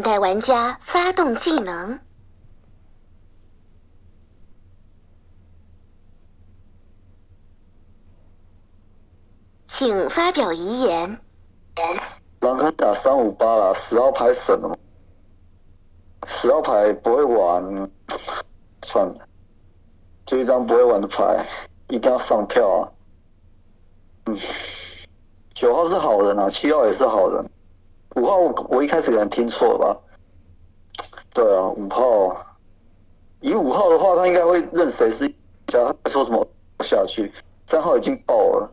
[0.00, 2.00] 等待玩家发动技能。
[9.68, 11.20] 请发表遗言。
[12.40, 14.78] 狼可打三五八啦，十号牌省了，
[16.26, 17.90] 十号牌不会玩，
[18.82, 19.28] 算了，
[20.24, 21.46] 就一张不会玩的牌，
[21.88, 22.80] 一定要上票啊。
[24.24, 24.38] 嗯，
[25.52, 27.50] 九号是好人啊，七号也是好人，
[28.16, 30.00] 五号我我一开始可能听错了吧？
[31.32, 32.46] 对啊，五号，
[33.40, 35.28] 以五号的话，他应该会认谁是
[35.68, 36.46] 加，他说什么
[36.80, 37.32] 下去，
[37.66, 38.72] 三号已经爆了。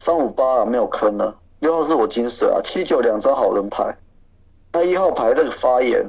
[0.00, 1.38] 三五八啊，没有坑了。
[1.60, 3.96] 六号是我金水啊，七九两张好人牌。
[4.72, 6.04] 那一号牌那个发言，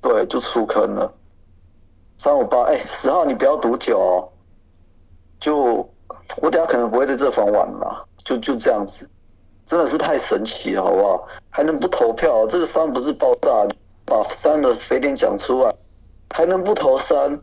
[0.00, 1.12] 对，就出坑了。
[2.16, 4.32] 三五八，哎，十号你不要赌九哦。
[5.38, 5.86] 就
[6.38, 9.08] 我等下可能不会在这房玩了，就就这样子，
[9.66, 11.26] 真的是太神奇了，好不好？
[11.50, 12.46] 还能不投票？
[12.46, 13.66] 这个三不是爆炸，
[14.04, 15.74] 把三的肥点讲出来，
[16.30, 17.40] 还能不投三？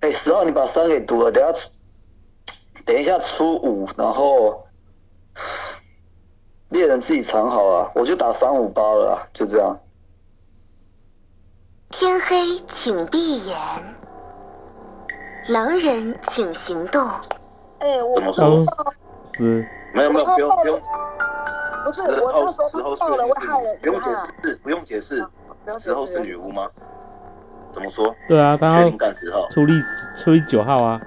[0.00, 1.70] 哎，十号你把三给读了，等下出。
[2.86, 4.66] 等一下出五，然后
[6.70, 9.78] 猎人自己藏好了，我就打三五八了啊，就这样。
[11.90, 13.56] 天黑，请闭眼。
[15.48, 17.06] 狼人，请行动。
[17.78, 18.92] 哎、我怎么说报
[19.34, 20.80] 是没有没有，不用不用，
[21.84, 24.10] 不是十我那时候十后报了，会害人不用解。
[24.42, 25.20] 释，不用解释，
[25.64, 26.68] 不要解十后是女巫吗？
[27.72, 28.14] 怎么说？
[28.28, 29.48] 对啊，他要确定干十号？
[29.50, 29.74] 处理
[30.16, 31.00] 处理九号啊。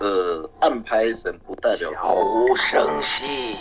[0.00, 3.56] 呃，暗拍神不代表悄无声息。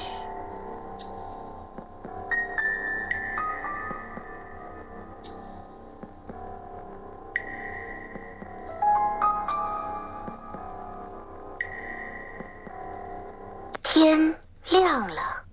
[14.04, 14.38] 天
[14.70, 15.46] 亮了。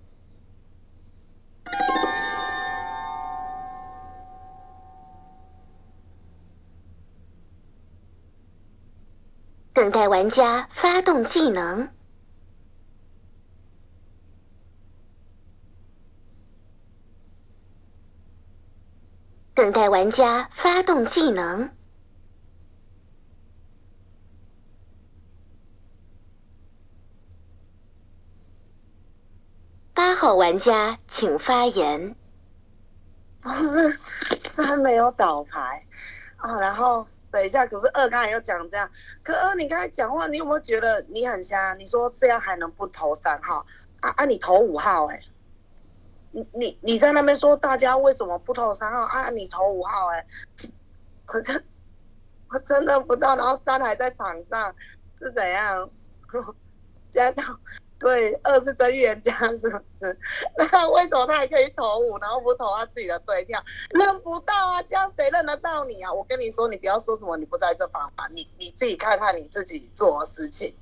[9.71, 11.93] 等待玩家发动技能。
[19.53, 21.80] 等待玩家发动技能。
[30.01, 32.15] 八号玩家请发言。
[33.39, 33.99] 不是
[34.49, 35.85] 三没有倒牌
[36.37, 38.89] 啊，然后等一下，可是二刚才又讲这样，
[39.21, 41.75] 可二你刚才讲话，你有没有觉得你很瞎？
[41.75, 43.63] 你说这样还能不投三号
[43.99, 44.25] 啊啊？
[44.25, 45.21] 你投五号哎、
[46.31, 49.29] 你你你在那边说大家为什么不投三号啊？
[49.29, 50.25] 你投五号哎、
[51.27, 51.63] 可是
[52.49, 54.73] 我真的不知道，然后三还在场上
[55.19, 55.87] 是怎样？
[57.11, 57.43] 加到
[58.01, 60.17] 对二是真预言家是不是？
[60.57, 63.63] 那为什么他还可以投五，然后不投他自己的对票？
[63.91, 66.11] 认不到啊，这样谁认得到你啊？
[66.11, 70.75] 我跟你说，你不要说什么你不在这方法，你你自己看看你自己做的事情，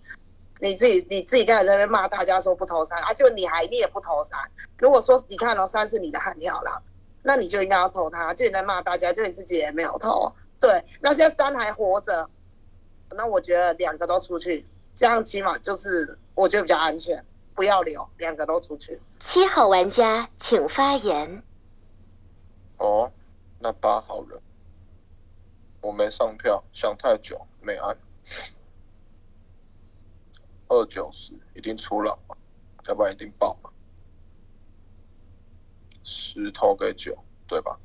[0.62, 4.40] 你自己你自己刚才在那边骂大家说不投三啊，就你还你也不投三。
[4.78, 6.82] 如果说你看哦，三是你的悍跳啦，
[7.22, 10.32] 那你就应该要投他，就你在骂大家，就你自己也没有投。
[10.58, 12.30] 对，那现在三还活着，
[13.12, 19.02] 那我觉得两个都出去，这样起码就是我觉得比较安全，不要留，两个都出去。
[19.20, 21.44] 七号玩家请发言。
[22.78, 23.12] 哦，
[23.60, 24.42] 那八好人，
[25.82, 27.98] 我没上票，想太久没按。
[30.70, 32.18] 二九十一定出了，
[32.88, 33.74] 要不然一定爆了。
[36.06, 37.78] 十投给九，对吧？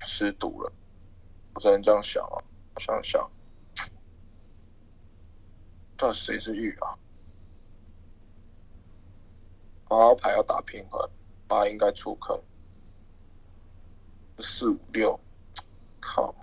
[0.00, 0.72] 吃赌了，
[1.54, 2.42] 我只能这样想啊。
[2.78, 3.30] 想想，
[6.00, 6.96] 到谁是玉啊？
[9.86, 11.10] 八号牌要打平衡，
[11.46, 12.42] 八应该出坑。
[14.38, 15.20] 四五六，
[16.00, 16.34] 靠，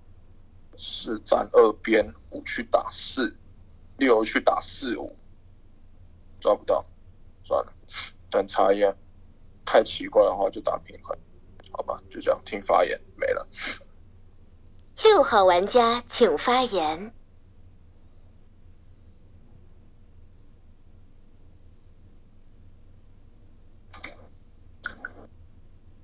[0.77, 3.35] 四站二边，五去打四，
[3.97, 5.17] 六去打四五，
[6.39, 6.85] 抓不到，
[7.41, 7.73] 算了，
[8.29, 8.95] 等查验。
[9.65, 11.17] 太奇怪的话就打平衡，
[11.71, 13.47] 好吧，就这样听发言没了。
[15.03, 17.11] 六号玩家请发言。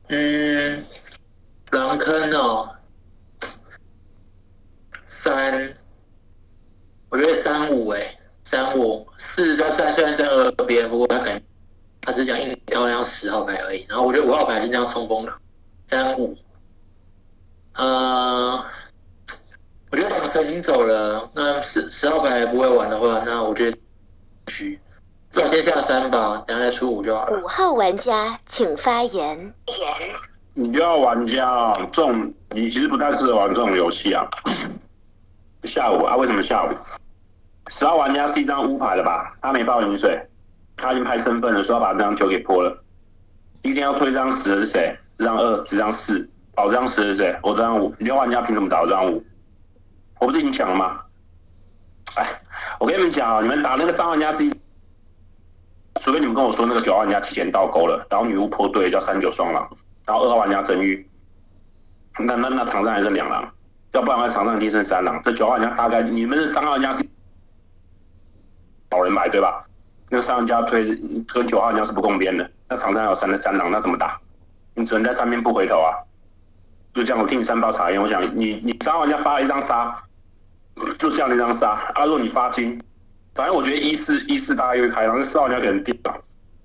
[0.08, 0.86] 嗯，
[1.72, 2.76] 狼坑哦，
[5.08, 5.76] 三，
[7.10, 11.42] 我觉得三五哎，三五四他站虽然在二边，不过他感
[12.02, 15.34] 他只讲一条要十号牌而已，然后我觉得五号牌是这样冲锋的，
[15.88, 16.38] 三五，
[17.74, 18.64] 呃，
[19.90, 23.78] 我觉得两神已经走了，那十十号牌不会玩的话，那我觉得
[24.52, 24.80] 需，
[25.34, 27.40] 至少先下三吧，等下再出五就好了。
[27.40, 29.52] 五号玩家请发言。
[30.54, 34.28] 你要玩家啊，这种你其实不太适合玩这种游戏啊。
[35.64, 36.16] 下午啊？
[36.18, 36.70] 为什么下午？
[37.68, 39.36] 十号玩家是一张乌牌的吧？
[39.42, 40.24] 他没报饮水，
[40.78, 42.84] 他已经拍身份了，说要把这张九给泼了。
[43.64, 44.96] 一定要推这张十的是谁？
[45.18, 47.36] 这张二，这张四，保这张十的是谁？
[47.42, 47.92] 我这张五。
[47.98, 49.26] 六号玩家凭什么打我这张五？
[50.20, 51.00] 我不是已经讲了吗？
[52.18, 52.24] 哎，
[52.80, 54.44] 我跟你们讲啊，你们打那个三号玩家是，
[56.02, 59.70] 除非你们跟我说那个九号玩家提前倒钩了，然后女巫破对叫三九双狼。
[60.06, 61.10] 然后二号玩家真玉，
[62.20, 63.42] 那那那场上还剩两狼，
[63.94, 65.22] 要不然在场上一定剩三狼。
[65.24, 67.06] 这九号玩家大概你们是三号玩家是
[68.92, 69.66] 老人牌对吧？
[70.10, 70.84] 那个三号玩家推
[71.34, 74.20] 跟九号玩家是不共边的，那场上有三的三狼，那怎么打？
[74.76, 75.96] 你只能在上面不回头啊。
[76.94, 77.98] 就这样，我听你三包茶叶。
[77.98, 80.04] 我想你你三号玩家发了一张杀，
[80.98, 81.72] 就像那张杀。
[81.96, 82.80] 啊，如果你发金，
[83.36, 86.16] 反正我觉得一四一四大概会开，然后四号玩家可能定档，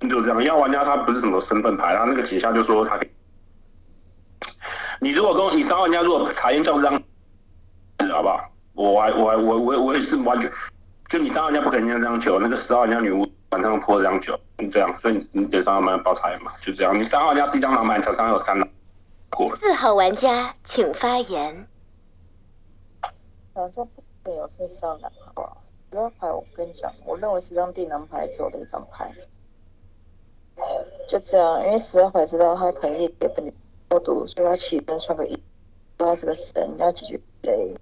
[0.09, 0.43] 就这样。
[0.43, 2.99] 一号玩家他不是什么身份牌，他那个几下就说他。
[5.01, 6.93] 你如果跟你三号玩家如果查验叫这张，
[8.11, 8.51] 好不好？
[8.75, 10.51] 我还我还我我我也是完全，
[11.09, 16.97] 就你三号玩家不可能这张球，那个十号玩家女巫晚上泼这张球，就这样，所以你你点三号玩家报查验嘛，就这样。
[16.97, 18.69] 你三号玩家是一张狼牌，场上有三狼，
[19.31, 19.57] 过了。
[19.57, 21.67] 四号玩家请发言。
[23.55, 23.85] 好像
[24.23, 25.57] 不能有剩三狼，好
[25.91, 29.13] 十二牌我跟你讲，我认为是张地狼牌走的一张牌，
[31.07, 33.43] 就这样，因为十二牌知道他可能也也不。
[33.91, 35.43] 多毒，所以他起身穿个衣，
[35.97, 37.75] 他是个神，要解决谁？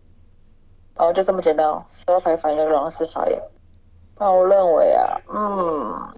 [0.94, 1.84] 哦，就这么简单。
[1.88, 3.42] 十二牌反应狼是法眼。
[4.16, 6.08] 那我认为啊，嗯，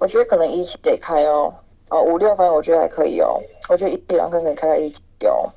[0.00, 1.54] 我觉得可能一期得开哦。
[1.90, 3.38] 哦，五六反我觉得还可以哦。
[3.68, 5.52] 我觉得一狼可以开在一期哦。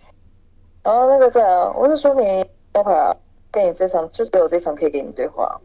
[0.83, 3.15] 然后那个在啊，我是说你八牌啊，
[3.51, 5.59] 跟你这场就只有这场可以跟你对话。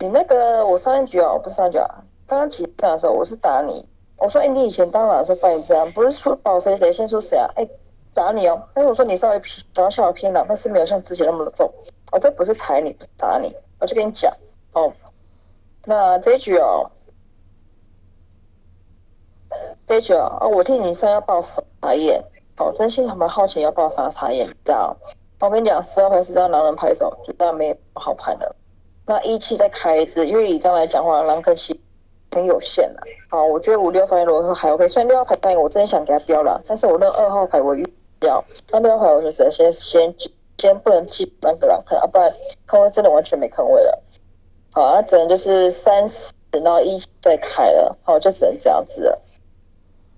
[0.00, 1.88] 你那个我上一局啊，不是上一局啊，
[2.26, 3.88] 刚刚起战的时候我是打你。
[4.16, 7.50] 我说，哎，你以前当然是犯这样，不是说保谁谁先出谁啊？
[7.56, 7.68] 哎，
[8.14, 8.62] 打你哦。
[8.72, 11.70] 但是我说你稍微偏，然后下偏了，但是没有像之前那么的重。
[12.12, 14.32] 我这不是踩你，不是打你，我就跟你讲
[14.72, 14.92] 哦。
[15.84, 16.90] 那这一局哦，
[19.86, 22.24] 这一局哦，哦，我听你说要报茶叶，
[22.56, 24.96] 哦，真心还蛮好奇要报啥茶叶，知道？
[25.44, 28.54] 我跟你讲，十二牌是张狼人牌手，就当然没好牌的。
[29.06, 31.80] 那一期再开一次，因为以这样来讲话，狼克七。
[32.34, 37.86] 很有限了，好，我觉得五六牌如果还 OK，虽然六号牌牌我真的想给他标了，但是我认二号牌我预
[38.18, 40.12] 标，那六号牌我就只能先先
[40.58, 42.28] 先不能记那个了，可能不然
[42.66, 44.02] 坑位真的完全没坑位了，
[44.72, 49.22] 好，那只能就是三十然后一再开了，好，就只能这样子了，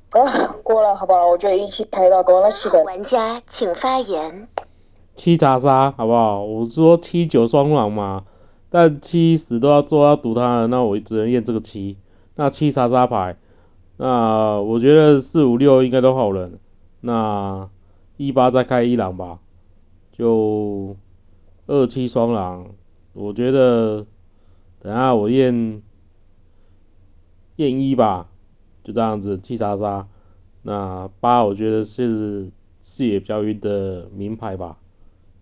[0.08, 1.28] 啊，过了，好不好？
[1.28, 4.48] 我觉得一期开到过，那七个玩家请发言，
[5.16, 6.44] 七查杀好不好？
[6.44, 8.24] 我说七九双狼嘛，
[8.68, 11.96] 但七死都要做要赌他了，那我只能验这个七。
[12.34, 13.38] 那七杀杀牌，
[13.96, 16.60] 那我觉得四五六应该都好人，
[17.00, 17.70] 那
[18.18, 19.38] 一八再开一狼吧，
[20.12, 20.96] 就
[21.66, 22.66] 二七双狼，
[23.14, 24.04] 我觉得
[24.80, 25.82] 等下我验
[27.56, 28.28] 验一吧，
[28.84, 30.06] 就这样子七杀杀，
[30.60, 32.50] 那八我觉得是
[32.82, 34.76] 视野比较晕的名牌吧，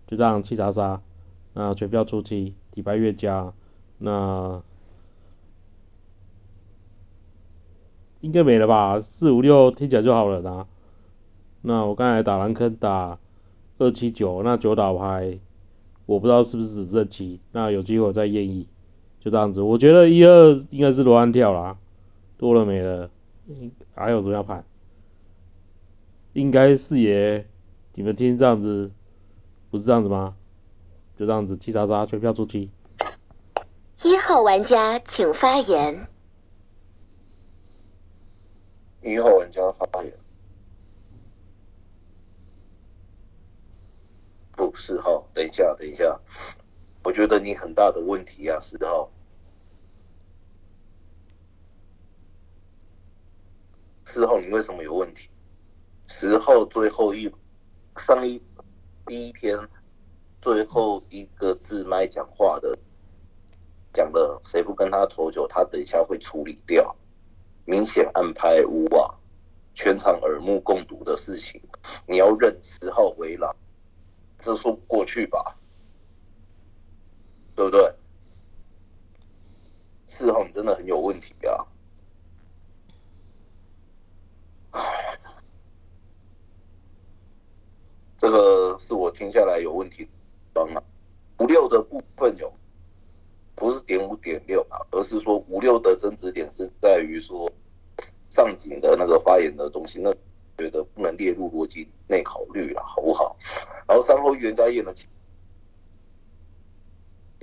[0.07, 1.01] 就这样七杀杀，
[1.53, 3.53] 那全票出七，底牌越加，
[3.97, 4.61] 那。
[8.21, 10.65] 应该没了吧，四五六听起来就好了啦。
[11.61, 13.19] 那我刚才打蓝坑打
[13.77, 15.37] 二七九，那九打牌
[16.07, 18.67] 我不知道是不是只剩七，那有机会我再验一，
[19.19, 19.61] 就这样子。
[19.61, 21.77] 我觉得一二应该是罗安跳啦，
[22.39, 23.11] 多了没了，
[23.93, 24.65] 还有什么要盘？
[26.33, 27.45] 应该是耶，
[27.93, 28.89] 你们听这样子，
[29.75, 30.37] 不是这样子吗？
[31.17, 32.71] 就这样子，七叉叉，全票出七。
[34.03, 36.07] 一号玩家请发言。
[39.01, 40.13] 一号玩家发言。
[44.53, 46.21] 不，四号，等一下，等一下，
[47.03, 49.11] 我觉得你很大的问题啊，四号。
[54.05, 55.27] 四号，你为什么有问题？
[56.07, 57.29] 十号最后一
[57.97, 58.41] 上一
[59.05, 59.69] 第一篇
[60.41, 62.77] 最后一个自麦讲话的，
[63.93, 66.95] 讲的谁不跟他投酒，他等一下会处理掉，
[67.65, 69.13] 明显暗拍无啊，
[69.75, 71.61] 全场耳目共睹的事情，
[72.07, 73.55] 你要认十号为狼。
[74.39, 75.57] 这说不过去吧，
[77.55, 77.93] 对不对？
[80.07, 81.65] 四号你真的很有问题啊！
[88.17, 90.07] 这个是我听下来有问题，
[90.53, 90.81] 帮啊。
[91.39, 92.53] 五六的部分有，
[93.55, 97.51] 不是点五点六啊，而是说五六的争执点是在于说
[98.29, 100.13] 上井的那个发言的东西，那
[100.57, 103.35] 觉得不能列入逻辑内考虑了，好不好？
[103.85, 104.93] 然后三号预言家验了，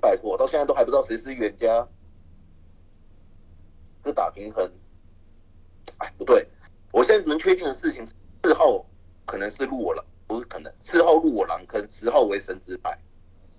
[0.01, 1.87] 拜托，到现在都还不知道谁是预言家，
[4.03, 4.73] 这打平衡，
[5.99, 6.49] 哎，不对，
[6.91, 8.07] 我现在能确定的事情，
[8.43, 8.87] 四号
[9.27, 10.03] 可能是入我了，
[10.33, 12.99] 不是可能，四号入我狼坑，十号为神之牌，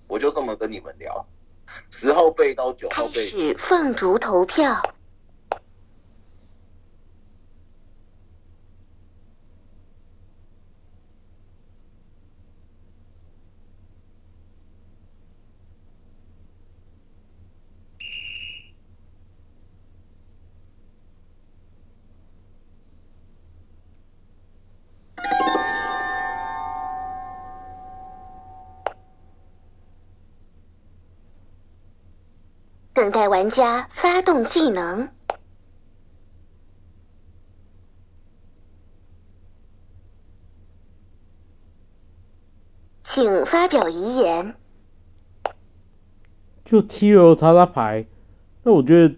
[0.07, 1.24] 我就这么跟你们聊，
[1.91, 4.82] 十号被到九号被，开始凤竹投票。
[32.93, 35.09] 等待玩家发动技能，
[43.01, 44.55] 请发表遗言。
[46.63, 48.05] 就 T 六叉叉牌，
[48.61, 49.15] 那我觉得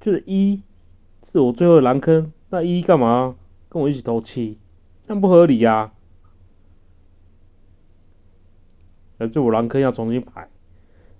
[0.00, 0.62] 就是一
[1.22, 3.34] 是我最后的蓝坑，那一干嘛
[3.70, 4.58] 跟我一起投七？
[5.06, 5.92] 这样不合理呀！
[9.16, 10.50] 而这我蓝坑要重新排，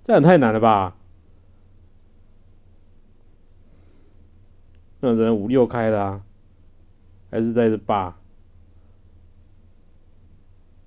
[0.03, 0.95] 这样太难了吧？
[5.05, 6.21] 那人五六开了啊，
[7.29, 8.15] 还是在这八，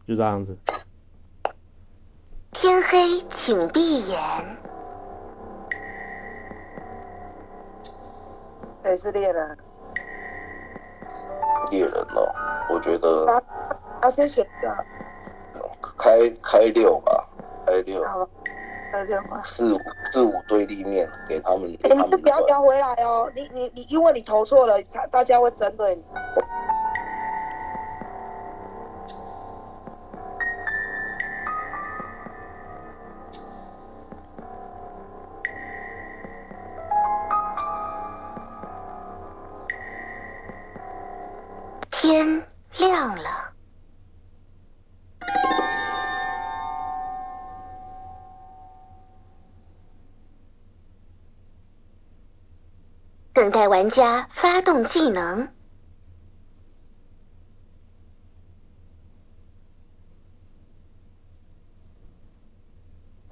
[0.09, 0.57] 就这样子。
[2.51, 4.19] 天黑，请闭眼。
[8.83, 9.59] 谁是猎人？
[11.71, 12.33] 猎人哦，
[12.73, 13.27] 我觉得。
[13.27, 13.43] 他
[14.01, 14.87] 他先选一个。
[15.99, 17.29] 开开六吧，
[17.67, 18.03] 开六。
[18.03, 18.27] 好
[18.93, 19.43] 了。
[19.45, 19.81] 四五
[20.13, 21.77] 四五对立面给他们。
[21.83, 23.31] 哎，你不要调回来哦！
[23.35, 24.75] 你你你，因为你投错了，
[25.11, 26.03] 大家会针对你。
[53.37, 55.51] 等待玩家发动技能。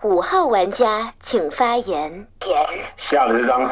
[0.02, 2.28] 五号玩家请发言。
[2.98, 3.64] 下了这张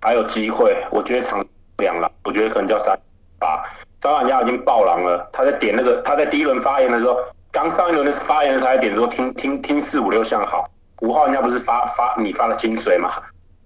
[0.00, 1.44] 还有机会，我觉得长
[1.76, 2.98] 两狼，我觉得可能叫三
[3.38, 3.62] 八。
[4.00, 7.18] 张玩家已经爆狼了，他在点那个，他在第一轮发言的时候，
[7.52, 10.64] 刚上一轮的发言的时候还点说听听听四五六像好。
[11.02, 13.10] 五号人家不是发发你发了金水吗？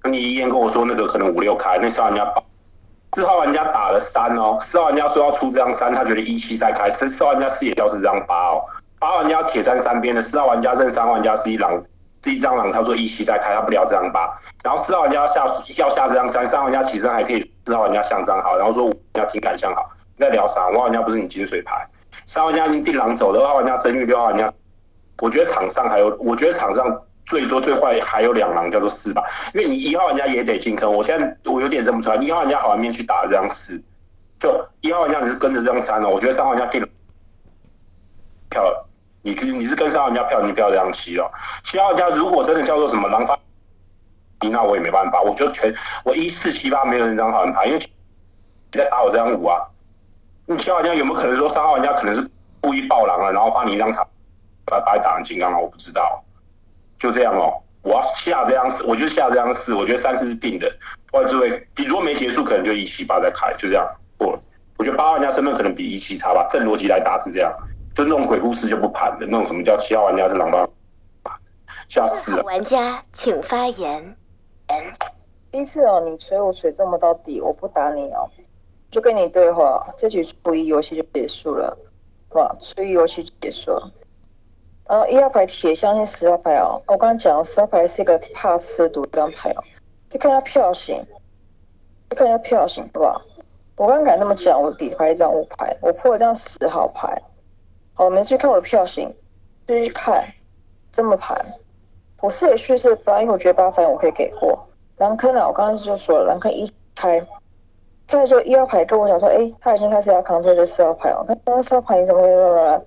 [0.04, 2.34] 你遗言跟我说那个可能五六开，那四号玩家
[3.14, 8.62] 四号玩家打了三哦，四号玩家说要出这张三，他觉得一七再开，四号玩家视野掉是这张八哦，
[8.98, 11.82] 八玩家铁三三边的，四号玩家认三玩家是一狼，
[12.22, 14.30] 是一张狼，他说一七再开，他不聊这张八，
[14.62, 15.46] 然后四号玩家下
[15.78, 20.68] 要下这张三，三号玩家起身还可以，四号玩家象张好，然后说五要听感相好，你在聊啥？
[20.70, 21.86] 五号玩家不是你金水牌，
[22.26, 24.52] 三号玩家已经定狼走，六号玩家真玉，六号玩家，
[25.22, 27.02] 我觉得场上还有，我觉得场上。
[27.28, 29.22] 最多最坏还有两狼叫做四吧，
[29.52, 30.90] 因为你一号玩家也得进坑。
[30.90, 33.78] 我现在我有点认不出来，一号玩家好玩面去打这张四，
[34.40, 36.08] 就一号玩家你是跟着这张三了。
[36.08, 36.80] 我觉得三号玩家定
[38.48, 38.64] 票
[39.20, 41.30] 你你是跟三号玩家票，你不要这样七哦。
[41.62, 43.38] 七号玩家如果真的叫做什么狼发，
[44.50, 45.20] 那我也没办法。
[45.20, 45.74] 我觉得全
[46.04, 49.60] 我一四七八没有人张好人牌，因为你在打我这张五啊。
[50.46, 52.26] 你七号玩家有没有可能说三号玩家可能是
[52.62, 54.02] 故意爆狼了，然后发你一张场，
[54.64, 55.58] 把把你打成金刚啊？
[55.58, 56.24] 我不知道，
[56.98, 57.62] 就这样哦。
[57.82, 60.70] 我要下这样四，我就下这样四，我觉得三次是定的。
[61.12, 63.88] 外置位，你如果没结束，可能就一七八再开，就这样
[64.18, 64.40] 过了。
[64.76, 67.52] 我觉得八号玩家身份可能比一七差吧，正逻辑来打是这样。
[67.94, 70.68] 就那种鬼故事就不盘的，那种什么叫七号玩家是狼吧？
[71.88, 72.42] 下四了。
[72.42, 74.16] 玩家请发言。
[75.50, 78.28] 第一次哦，你锤我锤这么到底，我不打你哦，
[78.90, 81.76] 就跟你对话，这局初一游戏就结束了，
[82.30, 83.90] 哇，初一游戏结束了。
[84.88, 89.62] 然后一号牌铁相信十号牌哦，我刚刚讲十号牌是一个怕吃毒这张牌哦，
[90.08, 90.98] 就看一下票型，
[92.08, 93.20] 就看一下票型，好不好？
[93.76, 97.20] 我刚刚敢那么讲，我底牌一张五牌，我破了张十号牌。
[97.92, 99.14] 好，我们去看我的票型，
[99.66, 100.24] 继续看
[100.90, 101.38] 这么盘。
[102.22, 104.58] 我四野序是八，因为我觉得八反我可以给过。
[104.96, 107.24] 蓝坑呢，我刚刚就说了，蓝坑一开，
[108.06, 111.22] 开就一号牌跟我讲说，哎，他已经开始要扛这四号牌哦。
[111.26, 112.84] 看刚四号牌你怎么会？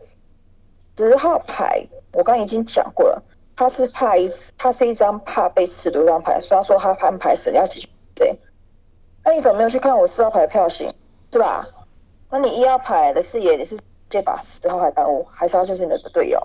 [0.97, 3.23] 十号牌我刚已经讲过了，
[3.55, 8.39] 他是怕一，他是一张怕被吃的一张牌，虽然说他安排神要继续对。
[9.23, 10.93] 那你怎么没有去看我四号牌的票型，
[11.29, 11.67] 对吧？
[12.29, 13.77] 那你一号牌的视野你是？
[14.09, 16.37] 这把十号牌耽误，还是要就是你的队友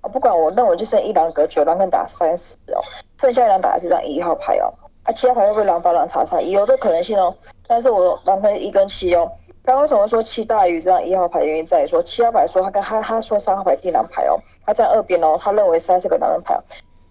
[0.00, 0.08] 啊？
[0.08, 2.82] 不管我认为就剩一狼格九狼跟打三十哦，
[3.20, 4.74] 剩下一狼打的是张一号牌哦，
[5.04, 6.40] 啊其他牌会不会狼八狼查杀？
[6.40, 7.32] 有这可能性哦，
[7.68, 9.30] 但是我狼分一跟七哦。
[9.66, 11.42] 刚为什么说七大于这张一号牌？
[11.42, 16.56] 原因在于说七号牌说他跟他他说三号牌定狼牌哦，他在二边哦，他认为三是个男人牌，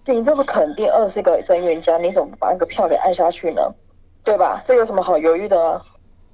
[0.06, 3.62] 你这么肯定二是个真冤家，你怎么把那个票给按下去呢？
[4.24, 4.62] 对吧？
[4.66, 5.82] 这有什么好犹豫的？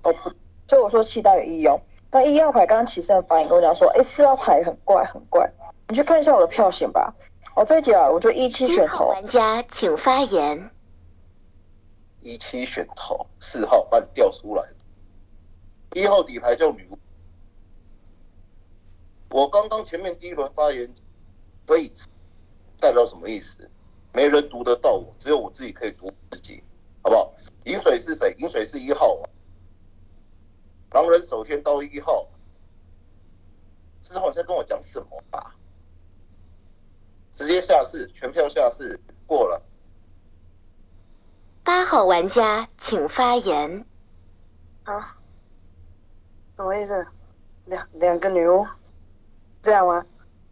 [0.03, 0.31] 哦不，
[0.67, 1.81] 所以我说七大于一哦。
[2.11, 5.51] 那一号牌刚刚起身的发言跟我讲说，哎，四号牌很怪很怪，
[5.87, 7.11] 你去看一下我的票型吧。
[7.55, 9.07] 哦这一局啊，我就一七选头。
[9.07, 10.69] 玩家请发言。
[12.19, 14.63] 一七选头，四号把你调出来。
[15.93, 16.97] 一号底牌叫女巫。
[19.29, 20.93] 我刚刚前面第一轮发言，
[21.67, 21.91] 所以
[22.79, 23.69] 代表什么意思？
[24.13, 26.61] 没人读得到我，只有我自己可以读自己，
[27.01, 27.33] 好不好？
[27.65, 28.35] 饮水是谁？
[28.39, 29.21] 饮水是一号。
[30.91, 32.27] 狼人首天刀一号，
[34.03, 35.55] 之后你在跟我讲什么吧？
[37.31, 39.61] 直接下市，全票下市，过了。
[41.63, 43.85] 八号玩家请发言。
[44.83, 45.17] 啊？
[46.55, 47.07] 什么意思？
[47.65, 48.65] 两两个女巫，
[49.61, 50.05] 这样吗？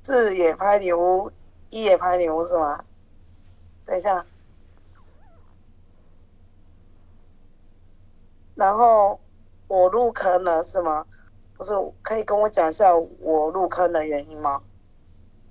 [0.04, 1.32] 四也拍女巫，
[1.70, 2.84] 一也拍女巫是吗？
[3.86, 4.26] 等一下，
[8.56, 9.20] 然后。
[9.72, 11.06] 我入坑了是吗？
[11.56, 14.64] 不是，可以跟我讲一下我入坑的原因吗？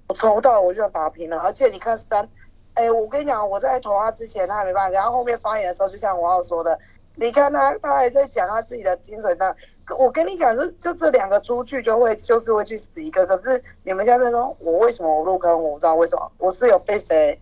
[0.08, 2.28] 我抽到我就打平了，而且你看三，
[2.74, 6.76] 哎，我跟你讲，我在投他之前他还没办法，然后后面发言的时候，就像王浩说的，
[7.18, 9.54] 你看他他还在讲他自己的精髓上，
[9.98, 17.40] 我跟你讲，就就这两个出去就会就是会去死一个，可是你们下面说我为什么我入坑，我不知道为什么，我是有被谁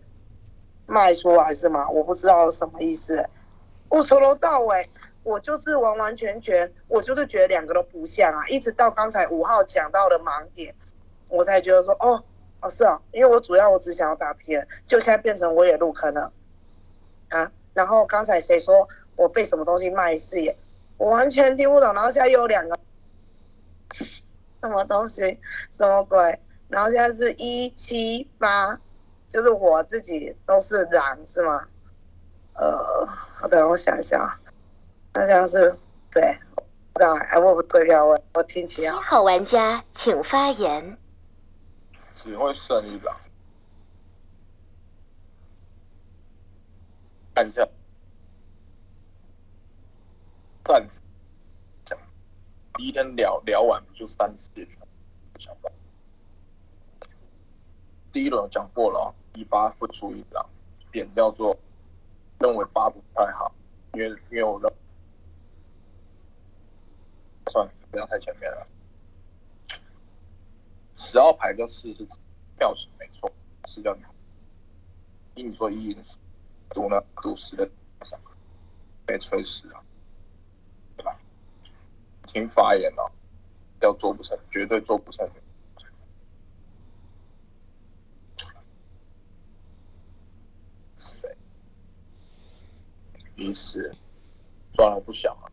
[0.87, 1.89] 卖出来是吗？
[1.91, 3.29] 我不知道什么意思，
[3.89, 4.89] 我从头到尾。
[5.27, 10.73] 我就是完完全全，我就是觉得两个都不像啊，一直到刚才五号讲到的盲点，
[11.31, 12.23] 我才觉得说，哦，
[12.61, 14.57] 哦是啊，因为我主要我只想要打 P，
[14.87, 16.33] 就现在变成我也入坑了，
[17.31, 20.57] 啊，然后刚才谁说我被什么东西卖视野，
[20.97, 22.79] 我完全听不懂，然后现在又有两个，
[23.93, 25.39] 什么东西，
[25.71, 28.81] 什么鬼，然后现在是一七八，
[29.29, 31.69] 就是我自己都是狼是吗？
[32.55, 34.41] 呃，好的，我想一下。
[35.13, 35.77] 好像是
[36.11, 36.23] 对，
[37.29, 38.91] 哎，我不对呀，我我听起来。
[38.91, 40.97] 七号玩家请发言。
[42.15, 43.15] 只会胜一狼。
[47.37, 47.69] 看一下，
[50.65, 51.03] 暂时
[51.85, 51.99] 讲，
[52.73, 54.67] 第一天聊聊完不就三次全
[55.39, 55.71] 想法。
[58.11, 60.49] 第一轮讲过了，一八会出一张，
[60.91, 61.55] 点叫做
[62.39, 63.55] 认为八不太好，
[63.93, 64.73] 因为因为我认。
[67.53, 68.67] 算了，不要太前面了。
[70.95, 72.07] 十号牌跟四是
[72.57, 73.31] 票型没错，
[73.67, 74.03] 是叫你。
[75.45, 75.95] 你说一
[76.71, 77.03] 赌呢？
[77.23, 77.69] 赌死的
[79.07, 79.83] 被吹死了，
[80.97, 81.19] 对吧？
[82.27, 83.13] 听发言了，
[83.81, 85.29] 要做不成，绝对做不成。
[90.99, 91.37] 谁？
[93.37, 93.95] 一四，
[94.73, 95.53] 算了，不想了。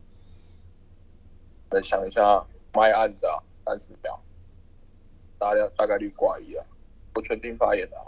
[1.70, 4.20] 再想一下，卖案子啊三十秒，
[5.38, 6.66] 大概大概率挂一啊。
[7.14, 8.04] 我全听发言的、啊。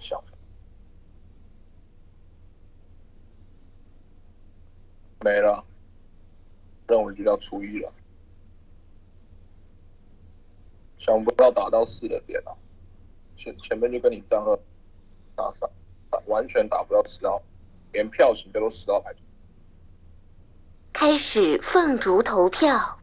[0.00, 0.22] 想
[5.20, 5.64] 没了，
[6.88, 7.92] 任务就叫初一了。
[10.98, 12.56] 想不到打到四的点啊！
[13.36, 14.58] 前前面就跟你战二
[15.34, 15.70] 打三，
[16.10, 17.42] 打完全打不到十号，
[17.92, 19.14] 连票型都十号牌。
[20.92, 22.99] 开始凤竹投票。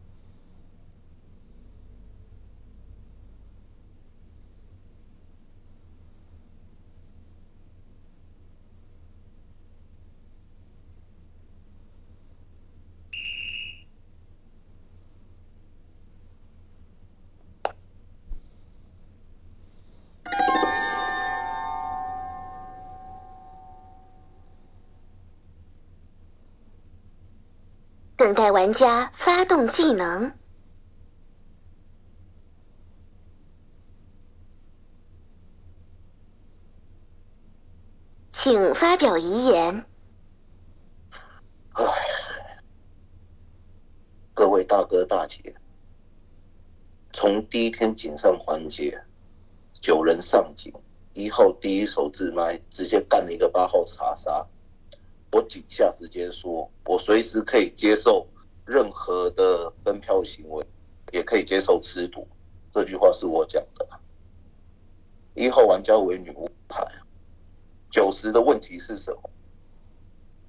[28.38, 30.32] 等待玩家发动技能，
[38.32, 39.84] 请发表遗言。
[44.36, 45.56] 各位大哥大姐，
[47.12, 49.04] 从第一天井上环节，
[49.82, 50.72] 九人上井，
[51.14, 54.46] 一号第一手自麦，直接干了一个八号查杀。
[55.38, 58.26] 我井下直接说，我随时可以接受
[58.66, 60.66] 任何的分票行为，
[61.12, 62.28] 也可以接受吃赌。
[62.74, 63.88] 这句话是我讲的。
[65.36, 66.84] 一号玩家为女巫牌，
[67.92, 69.30] 九十的问题是什么？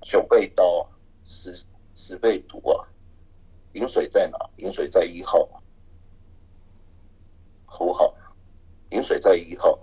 [0.00, 0.88] 九倍刀，
[1.26, 2.88] 十十倍毒啊。
[3.74, 4.38] 饮水在哪？
[4.56, 5.46] 饮水在一号。
[7.78, 8.14] 五号，
[8.92, 9.78] 饮水在一号。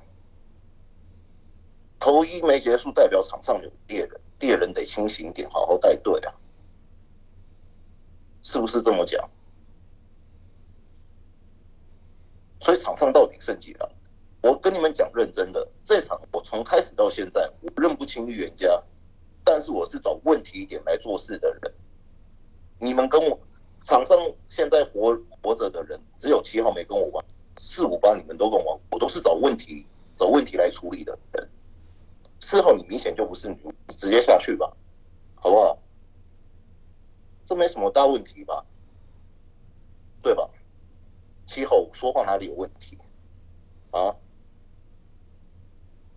[2.05, 4.21] 头一没结束，代表场上有猎人。
[4.39, 6.31] 猎人得清醒点，好好带队啊，
[8.43, 9.27] 是不是这么讲？
[12.59, 13.89] 所以场上到底剩几人？
[14.43, 18.79] 我跟你们讲认真的，这场我从开始到现在，我认不清预言家，
[19.43, 21.73] 但是我是找问题一点来做事的人。
[22.77, 23.39] 你们跟我
[23.81, 24.15] 场上
[24.47, 27.25] 现在活活着的人，只有七号没跟我玩，
[27.57, 31.17] 四五八你们都跟我玩，我都是找问题找问题来处理的
[32.45, 34.71] 伺候你明显就不是女巫，你直接下去吧，
[35.33, 35.79] 好不好？
[37.47, 38.63] 这没什么大问题吧？
[40.21, 40.47] 对吧？
[41.47, 42.99] 七号说话哪里有问题？
[43.89, 44.15] 啊？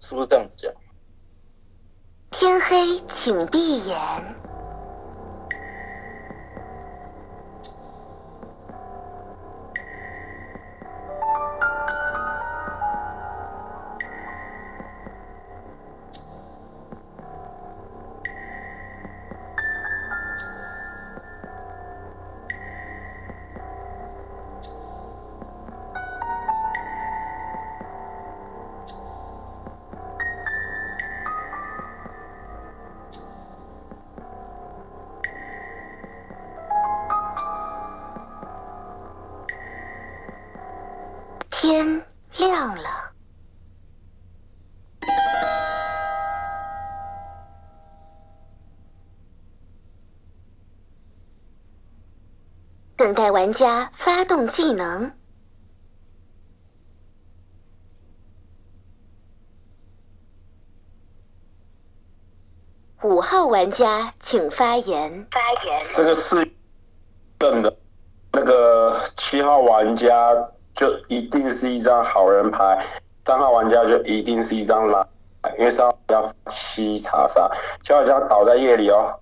[0.00, 0.70] 是不是这样子讲？
[2.30, 4.57] 天黑，请闭眼。
[53.30, 55.12] 玩家发动技能。
[63.02, 65.26] 五号玩家请发言。
[65.30, 65.86] 发言。
[65.94, 66.50] 这个是
[67.38, 67.76] 正的，
[68.32, 70.34] 那个七号玩家
[70.74, 72.84] 就一定是一张好人牌，
[73.24, 75.08] 三号玩家就一定是一张狼，
[75.58, 77.48] 因为三号玩家七查杀，
[77.82, 79.20] 七号玩家倒在夜里哦，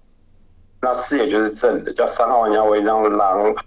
[0.81, 3.63] 那四也就是正的，叫三号玩家为一张狼牌，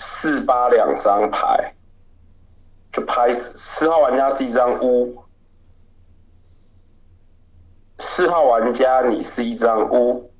[0.00, 1.74] 四八两张牌，
[2.92, 5.24] 就拍四号玩家是一张乌。
[7.98, 10.32] 四号玩家，你是一张乌。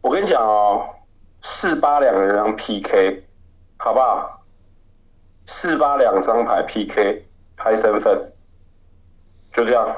[0.00, 0.96] 我跟你讲哦，
[1.42, 3.24] 四八两人张 PK，
[3.78, 4.44] 好不好？
[5.46, 7.26] 四八两张牌 PK，
[7.56, 8.32] 拍身份，
[9.52, 9.96] 就这样，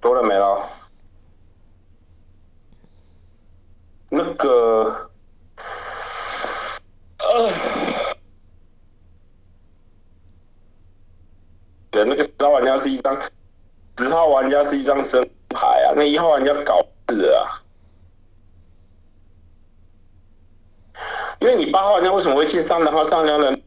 [0.00, 0.68] 多了没了？
[4.08, 5.10] 那个，
[11.90, 13.20] 对，那个十号玩家是一张。
[13.98, 17.44] 十号玩家是一张生牌啊，那一号玩家搞事啊！
[21.40, 23.62] 因为你八号玩家为什么会进上两号上两人？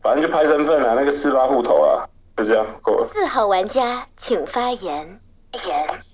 [0.00, 3.08] 反正就拍身份啊，那个四八户头啊，就这样够了。
[3.12, 5.20] 四号玩家请发言。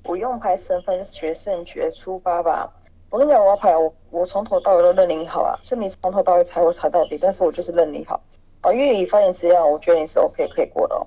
[0.04, 2.72] 我用牌身份决胜决出发吧。
[3.10, 8.20] 我跟你讲，我要牌我我从头到尾都认你好啊，所以你从头到尾猜我猜到底，但是我就是认你好
[8.62, 8.72] 啊。
[8.72, 11.06] 因为以发言这样，我觉得你是 OK 可以过的哦。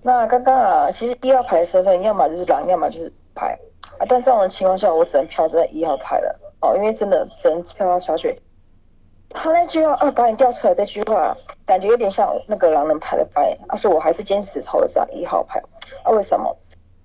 [0.00, 3.58] 那刚刚啊，其实一号牌的身份，要么就是狼，要么就是牌
[3.98, 4.06] 啊。
[4.08, 8.40] 但这种情况下，我只能票在一号牌了哦，因为真的只能票到小雪。
[9.30, 11.34] 他那句话啊，把你调出来这句话，
[11.66, 13.58] 感觉有点像那个狼人牌的发言。
[13.68, 15.60] 他说我还是坚持抽了这样一号牌
[16.04, 16.12] 啊？
[16.12, 16.54] 为什么？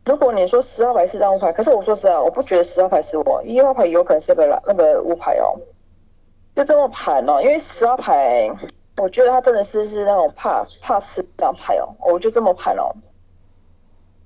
[0.08, 5.54] 如果你说十号牌是张五牌，可是我说实话，我不觉得十号牌是我，一号牌有可能是个那个五牌哦。
[6.56, 8.50] 就这么盘哦，因为十号牌，
[8.96, 12.90] 我觉得他真的是是那种怕怕死这张牌哦，我就这么盘哦。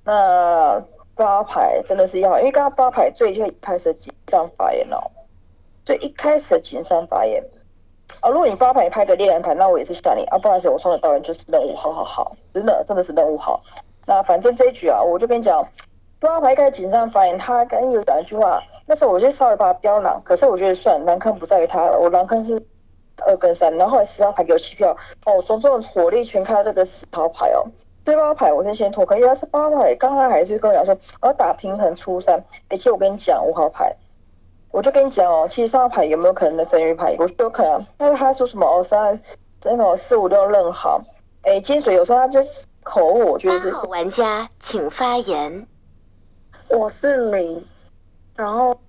[0.03, 0.79] 那
[1.15, 5.01] 八牌真的是要，因为刚刚八牌最一开始锦上发言哦，
[5.83, 7.43] 最一开始的锦上发言
[8.21, 13.61] 啊，如果你八牌拍个猎人牌，那我也是吓你啊，不然是我送的导演就是任务，好好好，真的真的是任务好。
[14.05, 15.65] 那反正这一局啊，我就跟你讲，
[16.19, 22.61] 八牌开紧张发言，他刚有讲一句话，那时候我就稍微把他标狼，可是我觉得算狼坑不在于他，我狼坑是
[23.25, 24.95] 二跟三，然后来十号牌给我弃票，
[25.25, 27.63] 哦，种种火力全开这个十号牌哦，
[28.03, 33.95] 对八牌我是先脱，可是他是八号牌，刚刚还是跟我讲说我要打平衡出三，而且我跟你讲五号牌，
[34.71, 39.21] 我就跟你讲哦，其实三号牌有没有可能的真鱼牌，我说有可能，但是他说什么哦三，
[39.59, 41.01] 真的四五六任好，
[41.43, 43.69] 哎金水有时候他就是口误，我觉得是。
[43.87, 45.67] 玩家请发言。
[46.69, 47.67] 我是零，
[48.35, 48.81] 然后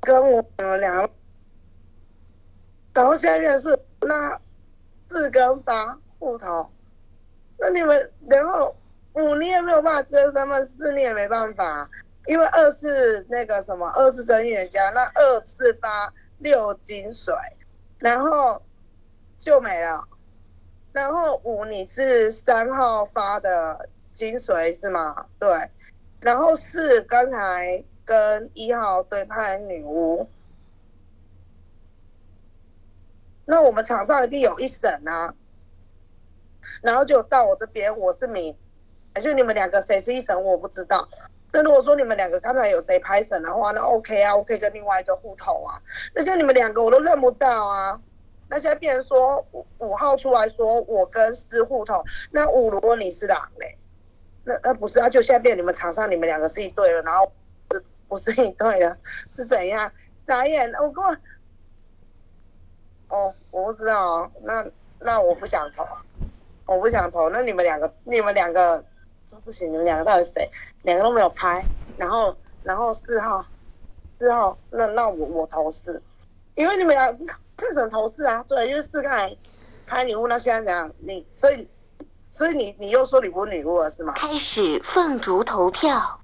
[0.00, 1.08] 跟我们俩，
[2.92, 4.38] 然后现在变成是那
[5.08, 6.70] 四跟八互投，
[7.58, 8.76] 那你们然后
[9.14, 11.88] 五你也没有办法知道身份，四你也没办法，
[12.26, 17.34] 因为二是那个什么，二是真预言家，那二四八六金水，
[17.98, 18.62] 然后
[19.38, 20.06] 就没了。
[20.92, 25.26] 然后五你是三号发的精髓是吗？
[25.38, 25.48] 对。
[26.20, 30.28] 然后四刚才跟一号对拍女巫，
[33.44, 35.34] 那我们场上一定有一审啊。
[36.80, 38.56] 然后就到我这边，我是明，
[39.20, 41.08] 就你们两个谁是一审我不知道。
[41.52, 45.82] 那如果说你们两个刚才有谁拍审的话，那 OK 啊，我可以跟另外一个互投啊。
[46.14, 48.00] 那像你们两个我都认不到啊。
[48.52, 53.78] 那现在变成说五五号出来说我跟四互投，那五如果你是狼嘞？
[54.44, 57.32] 那那不是啊，就现在变你们场上你们两个是一对了，然后
[57.70, 58.94] 是不是一对了？
[59.34, 59.90] 是怎样？
[60.26, 61.02] 眨眼，我跟
[63.08, 64.66] 我，哦，我不知道，那
[64.98, 65.88] 那我不想投，
[66.66, 67.30] 我不想投。
[67.30, 68.84] 那你们两个，你们两个，
[69.24, 70.50] 这不行，你们两个到底是谁？
[70.82, 71.64] 两个都没有拍，
[71.96, 73.46] 然后然后四号，
[74.18, 76.02] 四号，那那我我投四，
[76.54, 77.10] 因为你们俩
[77.62, 79.34] 正审投四啊，对，就是四刚才
[79.86, 80.92] 拍礼物，那现在怎样？
[80.98, 81.68] 你所以。
[82.34, 84.14] 所以你你又说你不女巫了是吗？
[84.14, 86.18] 开始凤竹投票。